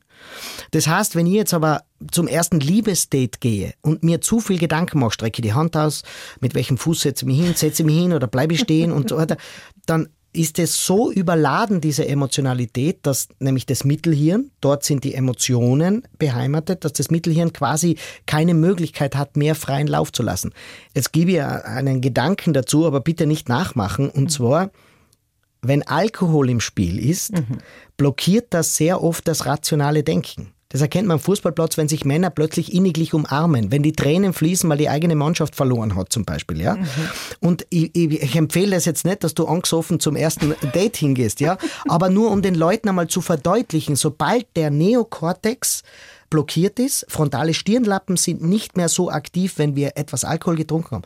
[0.71, 4.99] Das heißt, wenn ich jetzt aber zum ersten Liebesdate gehe und mir zu viel Gedanken
[4.99, 6.03] mache, strecke die Hand aus,
[6.39, 8.91] mit welchem Fuß setze ich mich hin, setze ich mich hin oder bleibe ich stehen
[8.91, 9.37] und so weiter,
[9.85, 16.03] dann ist es so überladen, diese Emotionalität, dass nämlich das Mittelhirn, dort sind die Emotionen
[16.19, 20.53] beheimatet, dass das Mittelhirn quasi keine Möglichkeit hat, mehr freien Lauf zu lassen.
[20.93, 24.09] Jetzt gebe ich einen Gedanken dazu, aber bitte nicht nachmachen.
[24.09, 24.69] Und zwar,
[25.67, 27.59] wenn Alkohol im Spiel ist, mhm.
[27.97, 30.53] blockiert das sehr oft das rationale Denken.
[30.69, 34.69] Das erkennt man am Fußballplatz, wenn sich Männer plötzlich inniglich umarmen, wenn die Tränen fließen,
[34.69, 36.75] weil die eigene Mannschaft verloren hat zum Beispiel, ja.
[36.75, 36.85] Mhm.
[37.39, 41.39] Und ich, ich, ich, empfehle das jetzt nicht, dass du angesoffen zum ersten Date hingehst,
[41.39, 41.57] ja.
[41.87, 45.83] Aber nur um den Leuten einmal zu verdeutlichen, sobald der Neokortex
[46.29, 47.05] blockiert ist.
[47.07, 51.05] Frontale Stirnlappen sind nicht mehr so aktiv, wenn wir etwas Alkohol getrunken haben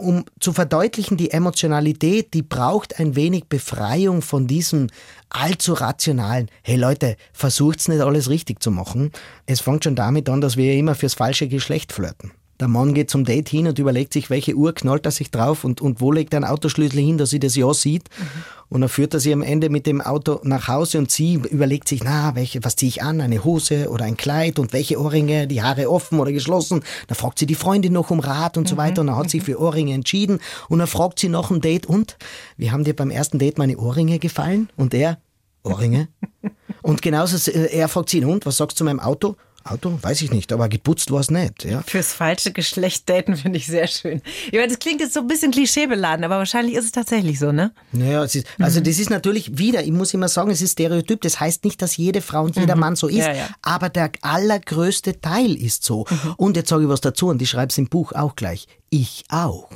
[0.00, 4.88] um zu verdeutlichen, die Emotionalität, die braucht ein wenig Befreiung von diesem
[5.28, 6.50] allzu rationalen.
[6.62, 9.12] Hey Leute, versucht's nicht alles richtig zu machen.
[9.46, 12.32] Es fängt schon damit an, dass wir immer fürs falsche Geschlecht flirten.
[12.60, 15.64] Der Mann geht zum Date hin und überlegt sich, welche Uhr knallt er sich drauf
[15.64, 18.10] und, und wo legt er einen Autoschlüssel hin, dass sie das ja sieht.
[18.18, 18.24] Mhm.
[18.68, 21.88] Und dann führt er sie am Ende mit dem Auto nach Hause und sie überlegt
[21.88, 23.20] sich, na, welche, was ziehe ich an?
[23.20, 26.82] Eine Hose oder ein Kleid und welche Ohrringe, die Haare offen oder geschlossen.
[27.08, 28.78] Dann fragt sie die Freundin noch um Rat und so mhm.
[28.78, 31.86] weiter und dann hat sie für Ohrringe entschieden und dann fragt sie noch ein Date
[31.86, 32.16] und,
[32.58, 34.68] wie haben dir beim ersten Date meine Ohrringe gefallen?
[34.76, 35.18] Und er,
[35.64, 36.08] Ohrringe?
[36.82, 39.36] und genauso, äh, er fragt sie, und, was sagst du zu meinem Auto?
[39.64, 39.98] Auto?
[40.00, 41.64] Weiß ich nicht, aber geputzt war es nicht.
[41.64, 41.82] Ja.
[41.86, 44.22] Fürs falsche Geschlecht daten finde ich sehr schön.
[44.52, 47.72] Ja, das klingt jetzt so ein bisschen klischeebeladen, aber wahrscheinlich ist es tatsächlich so, ne?
[47.92, 48.84] Naja, ist, also mhm.
[48.84, 51.20] das ist natürlich wieder, ich muss immer sagen, es ist Stereotyp.
[51.20, 52.80] Das heißt nicht, dass jede Frau und jeder mhm.
[52.80, 53.48] Mann so ist, ja, ja.
[53.62, 56.06] aber der allergrößte Teil ist so.
[56.08, 56.34] Mhm.
[56.36, 58.66] Und jetzt sage ich was dazu und ich schreibe es im Buch auch gleich.
[58.88, 59.68] Ich auch.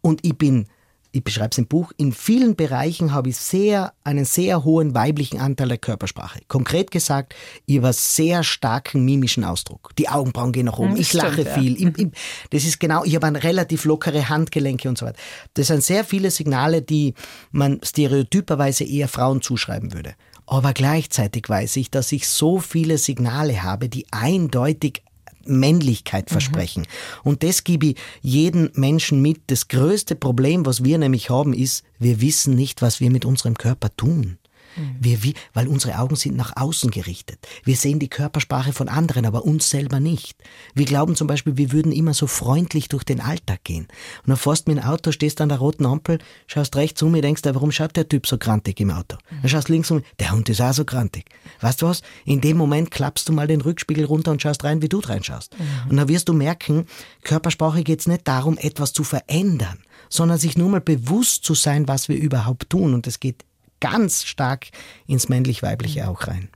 [0.00, 0.66] Und ich bin
[1.14, 5.38] ich beschreibe es im Buch, in vielen Bereichen habe ich sehr, einen sehr hohen weiblichen
[5.38, 6.40] Anteil der Körpersprache.
[6.48, 9.92] Konkret gesagt, ich habe sehr starken mimischen Ausdruck.
[9.96, 11.54] Die Augenbrauen gehen nach oben, hm, ich stimmt, lache ja.
[11.54, 11.76] viel.
[11.76, 12.08] Ich, ich,
[12.50, 15.20] das ist genau, ich habe eine relativ lockere Handgelenke und so weiter.
[15.54, 17.14] Das sind sehr viele Signale, die
[17.52, 20.14] man stereotyperweise eher Frauen zuschreiben würde.
[20.46, 25.03] Aber gleichzeitig weiß ich, dass ich so viele Signale habe, die eindeutig
[25.46, 26.32] Männlichkeit mhm.
[26.32, 26.82] versprechen.
[26.82, 27.30] Mhm.
[27.30, 29.42] Und das gebe ich jedem Menschen mit.
[29.48, 33.56] Das größte Problem, was wir nämlich haben, ist, wir wissen nicht, was wir mit unserem
[33.56, 34.38] Körper tun.
[34.76, 34.96] Mhm.
[35.00, 37.38] Wir, wie, weil unsere Augen sind nach außen gerichtet.
[37.64, 40.36] Wir sehen die Körpersprache von anderen, aber uns selber nicht.
[40.74, 43.86] Wir glauben zum Beispiel, wir würden immer so freundlich durch den Alltag gehen.
[44.22, 47.12] Und dann fährst du mit dem Auto, stehst an der roten Ampel, schaust rechts um,
[47.12, 49.16] denkst dir, warum schaut der Typ so grantig im Auto?
[49.30, 49.36] Mhm.
[49.42, 51.24] Dann schaust links um, der Hund ist auch so grantig.
[51.60, 52.02] Weißt du was?
[52.24, 55.58] In dem Moment klappst du mal den Rückspiegel runter und schaust rein, wie du reinschaust.
[55.58, 55.90] Mhm.
[55.90, 56.86] Und dann wirst du merken,
[57.22, 61.88] Körpersprache geht es nicht darum, etwas zu verändern, sondern sich nur mal bewusst zu sein,
[61.88, 62.94] was wir überhaupt tun.
[62.94, 63.44] Und es geht
[63.84, 64.68] ganz stark
[65.06, 66.48] ins männlich-weibliche auch rein.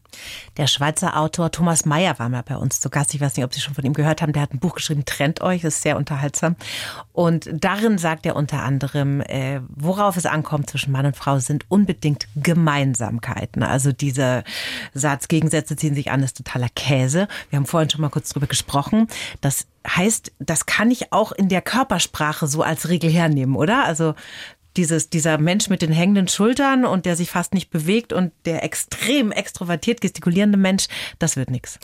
[0.56, 3.14] Der Schweizer Autor Thomas Mayer war mal bei uns zu Gast.
[3.14, 4.32] Ich weiß nicht, ob Sie schon von ihm gehört haben.
[4.32, 6.56] Der hat ein Buch geschrieben, Trennt euch, das ist sehr unterhaltsam.
[7.12, 11.66] Und darin sagt er unter anderem, äh, worauf es ankommt zwischen Mann und Frau sind
[11.68, 13.62] unbedingt Gemeinsamkeiten.
[13.62, 14.42] Also dieser
[14.94, 17.28] Satz, Gegensätze ziehen sich an, ist totaler Käse.
[17.50, 19.06] Wir haben vorhin schon mal kurz drüber gesprochen.
[19.42, 23.84] Das heißt, das kann ich auch in der Körpersprache so als Regel hernehmen, oder?
[23.84, 24.14] Also
[24.78, 28.62] dieses, dieser Mensch mit den hängenden Schultern und der sich fast nicht bewegt und der
[28.62, 30.86] extrem extrovertiert gestikulierende Mensch,
[31.18, 31.78] das wird nichts.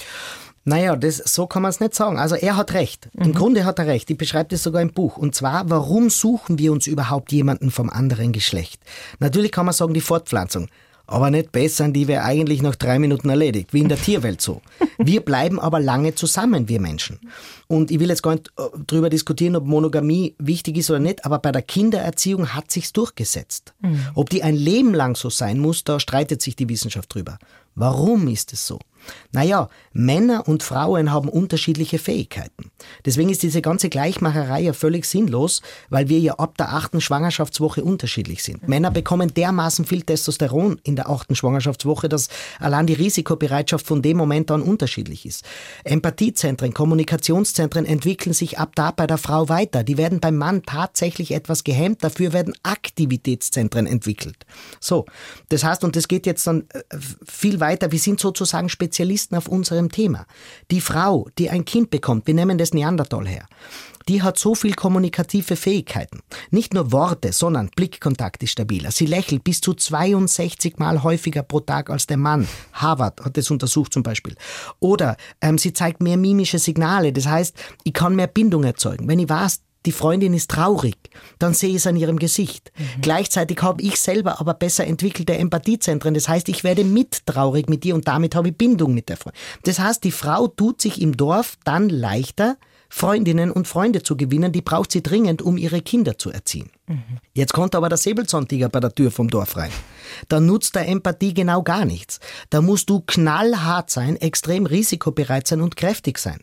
[0.66, 2.18] Naja, das, so kann man es nicht sagen.
[2.18, 3.10] Also er hat recht.
[3.12, 3.24] Mhm.
[3.24, 4.08] Im Grunde hat er recht.
[4.10, 5.18] Ich beschreibe das sogar im Buch.
[5.18, 8.80] Und zwar, warum suchen wir uns überhaupt jemanden vom anderen Geschlecht?
[9.18, 10.68] Natürlich kann man sagen, die Fortpflanzung
[11.06, 14.62] aber nicht besser, die wäre eigentlich nach drei Minuten erledigt, wie in der Tierwelt so.
[14.98, 17.18] Wir bleiben aber lange zusammen, wir Menschen.
[17.66, 21.24] Und ich will jetzt gar nicht äh, darüber diskutieren, ob Monogamie wichtig ist oder nicht,
[21.24, 23.74] aber bei der Kindererziehung hat sich's durchgesetzt.
[23.80, 24.06] Mhm.
[24.14, 27.38] Ob die ein Leben lang so sein muss, da streitet sich die Wissenschaft drüber.
[27.74, 28.78] Warum ist es so?
[29.32, 32.70] Naja, Männer und Frauen haben unterschiedliche Fähigkeiten.
[33.04, 37.82] Deswegen ist diese ganze Gleichmacherei ja völlig sinnlos, weil wir ja ab der achten Schwangerschaftswoche
[37.84, 38.66] unterschiedlich sind.
[38.68, 42.28] Männer bekommen dermaßen viel Testosteron in der achten Schwangerschaftswoche, dass
[42.60, 45.44] allein die Risikobereitschaft von dem Moment an unterschiedlich ist.
[45.84, 49.84] Empathiezentren, Kommunikationszentren entwickeln sich ab da bei der Frau weiter.
[49.84, 54.46] Die werden beim Mann tatsächlich etwas gehemmt, dafür werden Aktivitätszentren entwickelt.
[54.80, 55.06] So,
[55.48, 56.82] das heißt, und das geht jetzt dann äh,
[57.26, 60.26] viel weiter, wir sind sozusagen Spezialisten auf unserem Thema.
[60.70, 63.46] Die Frau, die ein Kind bekommt, wir nehmen das Neandertal her,
[64.08, 66.20] die hat so viel kommunikative Fähigkeiten.
[66.50, 68.90] Nicht nur Worte, sondern Blickkontakt ist stabiler.
[68.90, 72.46] Sie lächelt bis zu 62 Mal häufiger pro Tag als der Mann.
[72.72, 74.34] Harvard hat das untersucht zum Beispiel.
[74.80, 77.12] Oder ähm, sie zeigt mehr mimische Signale.
[77.12, 79.08] Das heißt, ich kann mehr Bindung erzeugen.
[79.08, 80.96] Wenn ich weiß, die Freundin ist traurig,
[81.38, 82.72] dann sehe ich es an ihrem Gesicht.
[82.76, 83.00] Mhm.
[83.02, 86.14] Gleichzeitig habe ich selber aber besser entwickelte Empathiezentren.
[86.14, 89.16] Das heißt, ich werde mit traurig mit dir und damit habe ich Bindung mit der
[89.16, 89.40] Freundin.
[89.64, 92.56] Das heißt, die Frau tut sich im Dorf dann leichter,
[92.96, 96.70] Freundinnen und Freunde zu gewinnen, die braucht sie dringend, um ihre Kinder zu erziehen.
[96.86, 97.02] Mhm.
[97.32, 99.72] Jetzt kommt aber der Säbelzahntiger bei der Tür vom Dorf rein.
[100.28, 102.20] Da nutzt der Empathie genau gar nichts.
[102.50, 106.38] Da musst du knallhart sein, extrem risikobereit sein und kräftig sein.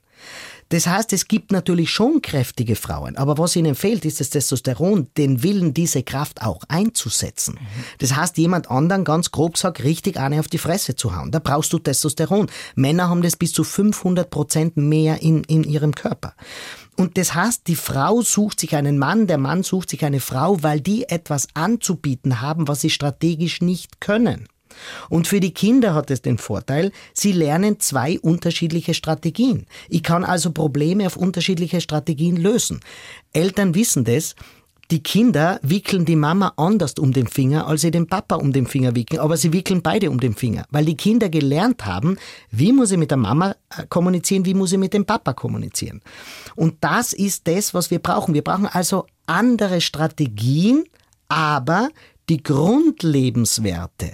[0.72, 5.10] Das heißt, es gibt natürlich schon kräftige Frauen, aber was ihnen fehlt, ist das Testosteron,
[5.18, 7.60] den Willen, diese Kraft auch einzusetzen.
[7.98, 11.30] Das heißt, jemand anderen, ganz grob gesagt, richtig eine auf die Fresse zu hauen.
[11.30, 12.48] Da brauchst du Testosteron.
[12.76, 16.36] Männer haben das bis zu 500 Prozent mehr in, in ihrem Körper.
[16.96, 20.64] Und das heißt, die Frau sucht sich einen Mann, der Mann sucht sich eine Frau,
[20.64, 24.48] weil die etwas anzubieten haben, was sie strategisch nicht können.
[25.10, 29.66] Und für die Kinder hat es den Vorteil, sie lernen zwei unterschiedliche Strategien.
[29.90, 32.80] Ich kann also Probleme auf unterschiedliche Strategien lösen.
[33.34, 34.36] Eltern wissen das.
[34.92, 38.68] Die Kinder wickeln die Mama anders um den Finger, als sie den Papa um den
[38.68, 42.18] Finger wickeln, aber sie wickeln beide um den Finger, weil die Kinder gelernt haben,
[42.50, 46.02] wie muss ich mit der Mama äh, kommunizieren, wie muss ich mit dem Papa kommunizieren.
[46.58, 48.34] Und das ist das, was wir brauchen.
[48.34, 50.84] Wir brauchen also andere Strategien,
[51.30, 51.88] aber
[52.28, 54.12] die Grundlebenswerte,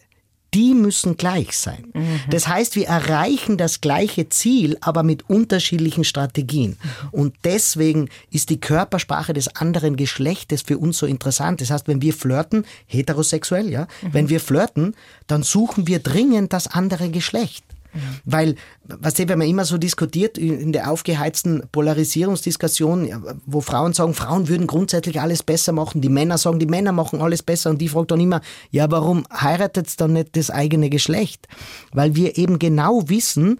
[0.57, 1.91] die müssen gleich sein.
[1.93, 2.19] Mhm.
[2.31, 6.71] Das heißt, wir erreichen das gleiche Ziel, aber mit unterschiedlichen Strategien.
[6.71, 7.09] Mhm.
[7.11, 11.61] Und deswegen ist die Körpersprache des anderen Geschlechtes für uns so interessant.
[11.61, 14.13] Das heißt, wenn wir flirten, heterosexuell, ja, mhm.
[14.13, 14.95] wenn wir flirten,
[15.27, 17.63] dann suchen wir dringend das andere Geschlecht.
[18.25, 24.47] Weil, was wenn man immer so diskutiert in der aufgeheizten Polarisierungsdiskussion, wo Frauen sagen, Frauen
[24.47, 27.89] würden grundsätzlich alles besser machen, die Männer sagen, die Männer machen alles besser und die
[27.89, 31.47] fragt dann immer, ja, warum heiratet dann nicht das eigene Geschlecht?
[31.91, 33.59] Weil wir eben genau wissen,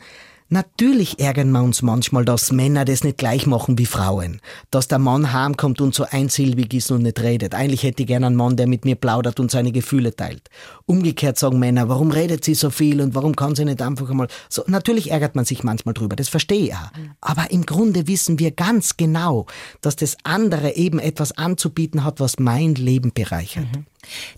[0.50, 4.40] Natürlich ärgern wir uns manchmal, dass Männer das nicht gleich machen wie Frauen.
[4.72, 7.54] Dass der Mann heimkommt und so einsilbig ist und nicht redet.
[7.54, 10.50] Eigentlich hätte ich gerne einen Mann, der mit mir plaudert und seine Gefühle teilt.
[10.86, 14.28] Umgekehrt sagen Männer, warum redet sie so viel und warum kann sie nicht einfach einmal
[14.48, 14.64] so.
[14.68, 16.92] Natürlich ärgert man sich manchmal drüber, das verstehe ich auch.
[17.20, 19.48] Aber im Grunde wissen wir ganz genau,
[19.82, 23.66] dass das andere eben etwas anzubieten hat, was mein Leben bereichert.
[23.76, 23.86] Mhm.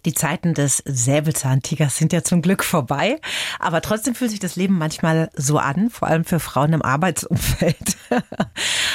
[0.05, 3.19] Die Zeiten des Säbelzahntigers sind ja zum Glück vorbei,
[3.59, 7.97] aber trotzdem fühlt sich das Leben manchmal so an, vor allem für Frauen im Arbeitsumfeld.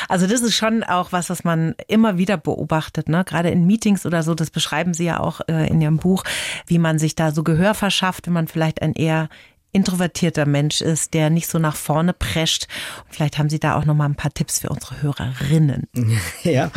[0.06, 3.24] Also das ist schon auch was, was man immer wieder beobachtet, ne?
[3.24, 6.24] gerade in Meetings oder so, das beschreiben Sie ja auch äh, in Ihrem Buch,
[6.66, 9.30] wie man sich da so Gehör verschafft, wenn man vielleicht ein eher
[9.74, 12.68] introvertierter Mensch ist, der nicht so nach vorne prescht.
[13.10, 15.88] vielleicht haben Sie da auch noch mal ein paar Tipps für unsere Hörerinnen.
[16.42, 16.70] Ja,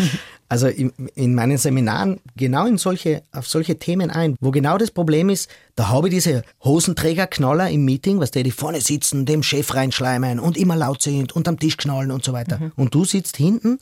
[0.50, 4.92] also in, in, meinen Seminaren genau in solche, auf solche Themen ein, wo genau das
[4.92, 9.44] Problem ist, da habe ich diese Hosenträgerknaller im Meeting, was die, die vorne sitzen, dem
[9.44, 12.60] Chef reinschleimen und immer laut sind und am Tisch knallen und so weiter.
[12.60, 12.72] Mhm.
[12.76, 13.80] Und du sitzt hinten,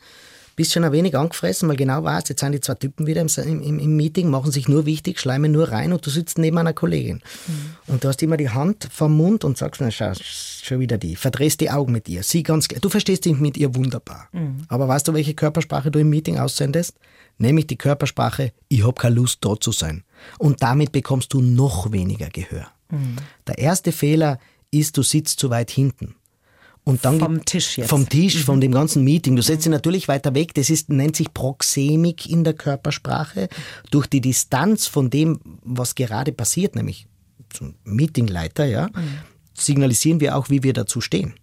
[0.55, 3.61] bist schon ein wenig angefressen, weil genau weißt, jetzt sind die zwei Typen wieder im,
[3.61, 6.73] im, im Meeting, machen sich nur wichtig, schleimen nur rein und du sitzt neben einer
[6.73, 7.21] Kollegin.
[7.47, 7.75] Mhm.
[7.87, 11.15] Und du hast immer die Hand vom Mund und sagst, na schau, schon wieder die.
[11.15, 12.23] Verdrehst die Augen mit ihr.
[12.23, 14.29] Sie ganz, du verstehst dich mit ihr wunderbar.
[14.31, 14.63] Mhm.
[14.67, 16.97] Aber weißt du, welche Körpersprache du im Meeting aussendest?
[17.37, 20.03] Nämlich die Körpersprache, ich habe keine Lust, dort zu sein.
[20.39, 22.67] Und damit bekommst du noch weniger Gehör.
[22.89, 23.17] Mhm.
[23.47, 24.39] Der erste Fehler
[24.71, 26.15] ist, du sitzt zu weit hinten.
[26.85, 27.89] Und dann vom Tisch jetzt.
[27.89, 28.41] Vom Tisch, mhm.
[28.41, 29.35] von dem ganzen Meeting.
[29.35, 30.53] Du setzt dich natürlich weiter weg.
[30.53, 33.49] Das ist, nennt sich Proxemik in der Körpersprache.
[33.89, 37.07] Durch die Distanz von dem, was gerade passiert, nämlich
[37.49, 39.19] zum Meetingleiter, ja, mhm.
[39.57, 41.33] signalisieren wir auch, wie wir dazu stehen.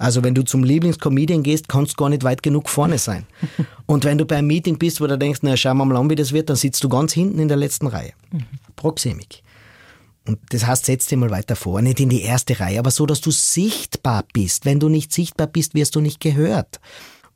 [0.00, 3.26] Also wenn du zum Lieblingscomedian gehst, kannst du gar nicht weit genug vorne sein.
[3.86, 6.10] Und wenn du bei einem Meeting bist, wo du denkst, na schauen wir mal an,
[6.10, 8.12] wie das wird, dann sitzt du ganz hinten in der letzten Reihe.
[8.32, 8.44] Mhm.
[8.74, 9.42] Proxemik.
[10.28, 13.06] Und das heißt, setz dich mal weiter vor, nicht in die erste Reihe, aber so,
[13.06, 14.66] dass du sichtbar bist.
[14.66, 16.80] Wenn du nicht sichtbar bist, wirst du nicht gehört.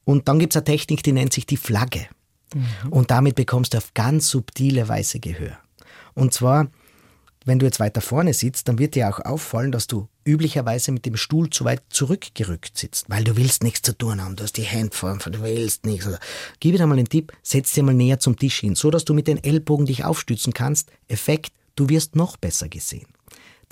[0.04, 2.06] Und dann gibt es eine Technik, die nennt sich die Flagge.
[2.54, 2.92] Mhm.
[2.92, 5.56] Und damit bekommst du auf ganz subtile Weise Gehör.
[6.12, 6.70] Und zwar,
[7.46, 11.06] wenn du jetzt weiter vorne sitzt, dann wird dir auch auffallen, dass du üblicherweise mit
[11.06, 14.58] dem Stuhl zu weit zurückgerückt sitzt, weil du willst nichts zu tun haben, du hast
[14.58, 16.06] die Hände vor, du willst nichts.
[16.60, 19.14] Gib dir mal einen Tipp, setz dir mal näher zum Tisch hin, so dass du
[19.14, 20.90] mit den Ellbogen dich aufstützen kannst.
[21.08, 23.06] Effekt, Du wirst noch besser gesehen.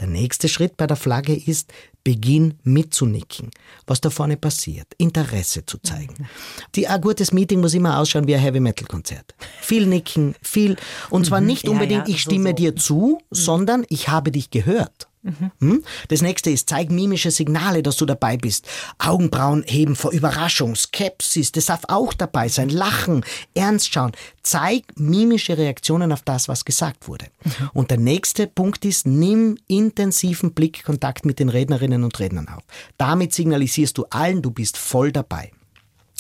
[0.01, 1.73] Der nächste Schritt bei der Flagge ist,
[2.03, 3.51] beginn mitzunicken,
[3.87, 6.27] was da vorne passiert, Interesse zu zeigen.
[6.75, 9.35] Die, ein gutes Meeting muss immer ausschauen wie ein Heavy-Metal-Konzert.
[9.61, 10.77] Viel nicken, viel,
[11.11, 11.49] und zwar mhm.
[11.49, 12.57] nicht unbedingt, ja, ja, ich stimme so, so.
[12.57, 13.35] dir zu, mhm.
[13.35, 15.10] sondern ich habe dich gehört.
[15.23, 15.85] Mhm.
[16.09, 18.67] Das nächste ist, zeig mimische Signale, dass du dabei bist.
[18.99, 22.71] Augenbrauen heben vor Überraschung, Skepsis, das darf auch dabei sein.
[22.71, 24.13] Lachen, ernst schauen.
[24.43, 27.27] Zeig mimische Reaktionen auf das, was gesagt wurde.
[27.45, 27.71] Mhm.
[27.75, 32.63] Und der nächste Punkt ist, nimm intensiven Blickkontakt mit den Rednerinnen und Rednern auf.
[32.97, 35.53] Damit signalisierst du allen, du bist voll dabei.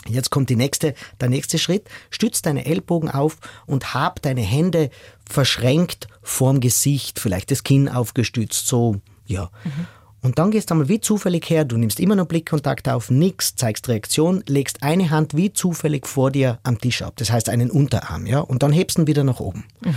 [0.09, 1.89] Jetzt kommt die nächste, der nächste Schritt.
[2.11, 3.37] Stütz deine Ellbogen auf
[3.67, 4.91] und hab deine Hände
[5.29, 8.97] verschränkt vorm Gesicht, vielleicht das Kinn aufgestützt, so,
[9.27, 9.51] ja.
[9.65, 9.87] Mhm.
[10.23, 13.55] Und dann gehst du einmal wie zufällig her, du nimmst immer noch Blickkontakt auf, nix,
[13.55, 17.71] zeigst Reaktion, legst eine Hand wie zufällig vor dir am Tisch ab, das heißt einen
[17.71, 19.65] Unterarm, ja, und dann hebst du ihn wieder nach oben.
[19.81, 19.95] Mhm.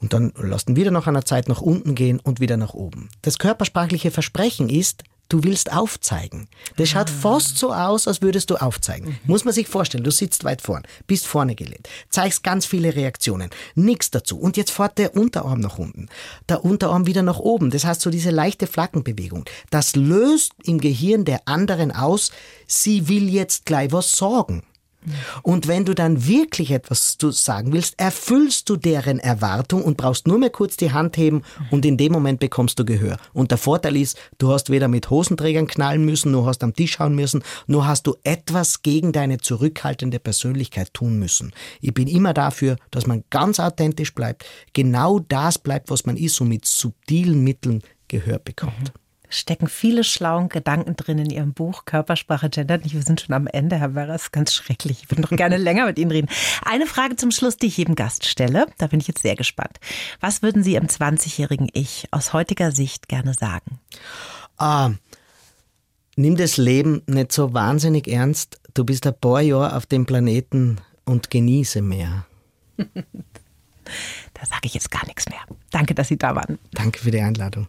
[0.00, 3.08] Und dann lässt ihn wieder nach einer Zeit nach unten gehen und wieder nach oben.
[3.22, 6.48] Das körpersprachliche Versprechen ist, du willst aufzeigen.
[6.76, 9.10] Das schaut fast so aus, als würdest du aufzeigen.
[9.10, 9.18] Mhm.
[9.24, 13.50] Muss man sich vorstellen, du sitzt weit vorn, bist vorne gelehnt, zeigst ganz viele Reaktionen,
[13.74, 14.38] nichts dazu.
[14.38, 16.08] Und jetzt fährt der Unterarm nach unten,
[16.48, 17.70] der Unterarm wieder nach oben.
[17.70, 19.44] Das heißt, so diese leichte Flaggenbewegung.
[19.70, 22.32] Das löst im Gehirn der anderen aus,
[22.66, 24.62] sie will jetzt gleich was sorgen.
[25.42, 30.26] Und wenn du dann wirklich etwas zu sagen willst, erfüllst du deren Erwartung und brauchst
[30.26, 33.16] nur mehr kurz die Hand heben und in dem Moment bekommst du Gehör.
[33.32, 36.98] Und der Vorteil ist, du hast weder mit Hosenträgern knallen müssen, nur hast am Tisch
[36.98, 41.52] hauen müssen, nur hast du etwas gegen deine zurückhaltende Persönlichkeit tun müssen.
[41.80, 46.40] Ich bin immer dafür, dass man ganz authentisch bleibt, genau das bleibt, was man ist
[46.40, 48.94] und mit subtilen Mitteln Gehör bekommt.
[48.94, 52.94] Mhm stecken viele schlaue Gedanken drin in Ihrem Buch Körpersprache gendert nicht.
[52.94, 55.02] Wir sind schon am Ende, Herr Werres, ganz schrecklich.
[55.02, 56.28] Ich würde noch gerne länger mit Ihnen reden.
[56.64, 58.66] Eine Frage zum Schluss, die ich jedem Gast stelle.
[58.78, 59.78] Da bin ich jetzt sehr gespannt.
[60.20, 63.80] Was würden Sie Ihrem 20-jährigen Ich aus heutiger Sicht gerne sagen?
[64.56, 64.90] Ah,
[66.16, 68.60] nimm das Leben nicht so wahnsinnig ernst.
[68.74, 72.26] Du bist ein paar Jahre auf dem Planeten und genieße mehr.
[72.76, 72.86] da
[74.46, 75.40] sage ich jetzt gar nichts mehr.
[75.70, 76.58] Danke, dass Sie da waren.
[76.72, 77.68] Danke für die Einladung.